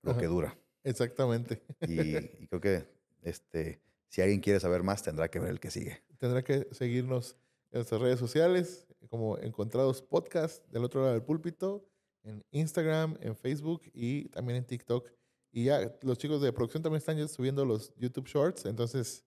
lo 0.01 0.12
Ajá. 0.12 0.19
que 0.19 0.25
dura. 0.25 0.58
exactamente. 0.84 1.62
Y, 1.81 2.17
y 2.17 2.47
creo 2.47 2.60
que 2.62 2.88
este, 3.21 3.79
si 4.10 4.21
alguien 4.21 4.39
quiere 4.39 4.60
saber 4.60 4.81
más, 4.81 5.03
tendrá 5.03 5.29
que 5.29 5.39
ver 5.39 5.51
el 5.51 5.60
que 5.60 5.69
sigue. 5.69 6.01
Tendrá 6.17 6.43
que 6.43 6.67
seguirnos 6.71 7.36
en 7.71 7.79
nuestras 7.79 8.01
redes 8.01 8.19
sociales, 8.19 8.88
como 9.10 9.38
Encontrados 9.38 10.01
Podcast, 10.01 10.65
del 10.71 10.84
otro 10.84 11.01
lado 11.01 11.13
del 11.13 11.21
púlpito, 11.23 11.86
en 12.23 12.43
Instagram, 12.51 13.17
en 13.21 13.36
Facebook 13.36 13.84
y 13.93 14.29
también 14.29 14.58
en 14.58 14.65
TikTok. 14.65 15.12
Y 15.51 15.65
ya 15.65 15.95
los 16.01 16.17
chicos 16.17 16.41
de 16.41 16.51
producción 16.53 16.81
también 16.81 16.97
están 16.97 17.27
subiendo 17.29 17.65
los 17.65 17.93
YouTube 17.97 18.27
Shorts, 18.27 18.65
entonces 18.65 19.23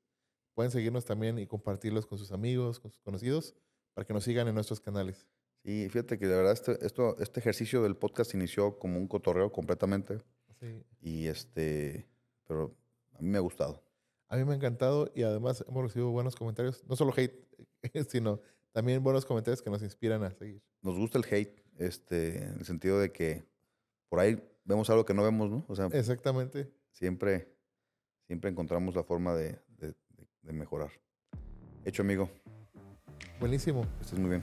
pueden 0.55 0.73
seguirnos 0.73 1.05
también 1.05 1.39
y 1.39 1.47
compartirlos 1.47 2.07
con 2.07 2.19
sus 2.19 2.33
amigos, 2.33 2.81
con 2.81 2.91
sus 2.91 3.01
conocidos, 3.03 3.55
para 3.95 4.05
que 4.05 4.13
nos 4.13 4.25
sigan 4.25 4.49
en 4.49 4.55
nuestros 4.55 4.81
canales. 4.81 5.29
Sí, 5.65 5.89
fíjate 5.91 6.19
que 6.19 6.27
de 6.27 6.37
verdad 6.37 6.53
este, 6.53 6.85
esto, 6.87 7.17
este 7.19 7.41
ejercicio 7.41 7.83
del 7.83 7.97
podcast 7.97 8.33
inició 8.35 8.79
como 8.79 8.99
un 8.99 9.07
cotorreo 9.09 9.53
completamente. 9.53 10.19
Sí. 10.61 10.83
Y 11.01 11.27
este, 11.27 12.07
pero 12.47 12.75
a 13.15 13.21
mí 13.21 13.29
me 13.29 13.39
ha 13.39 13.43
gustado. 13.43 13.83
A 14.29 14.37
mí 14.37 14.45
me 14.45 14.53
ha 14.53 14.57
encantado 14.57 15.11
y 15.15 15.23
además 15.23 15.65
hemos 15.69 15.83
recibido 15.83 16.11
buenos 16.11 16.37
comentarios, 16.37 16.83
no 16.87 16.97
solo 16.97 17.13
hate, 17.17 17.47
sino 18.09 18.41
también 18.73 19.03
buenos 19.03 19.25
comentarios 19.25 19.63
que 19.63 19.71
nos 19.71 19.83
inspiran 19.83 20.23
a 20.23 20.31
seguir. 20.33 20.63
Nos 20.83 20.97
gusta 20.97 21.19
el 21.19 21.25
hate, 21.31 21.61
este, 21.79 22.45
en 22.45 22.59
el 22.59 22.65
sentido 22.65 22.99
de 23.01 23.11
que 23.13 23.45
por 24.09 24.21
ahí 24.21 24.43
vemos 24.65 24.89
algo 24.91 25.05
que 25.05 25.15
no 25.15 25.23
vemos, 25.23 25.51
¿no? 25.51 25.65
O 25.69 25.75
sea, 25.75 25.87
Exactamente. 25.87 26.71
siempre, 26.93 27.55
siempre 28.27 28.51
encontramos 28.51 28.95
la 28.95 29.03
forma 29.03 29.35
de, 29.35 29.59
de- 29.79 29.95
mejorar. 30.53 30.91
Hecho, 31.85 32.03
amigo. 32.03 32.31
Buenísimo. 33.39 33.83
Que 33.99 34.03
estés 34.05 34.19
muy 34.19 34.31
bien. 34.31 34.43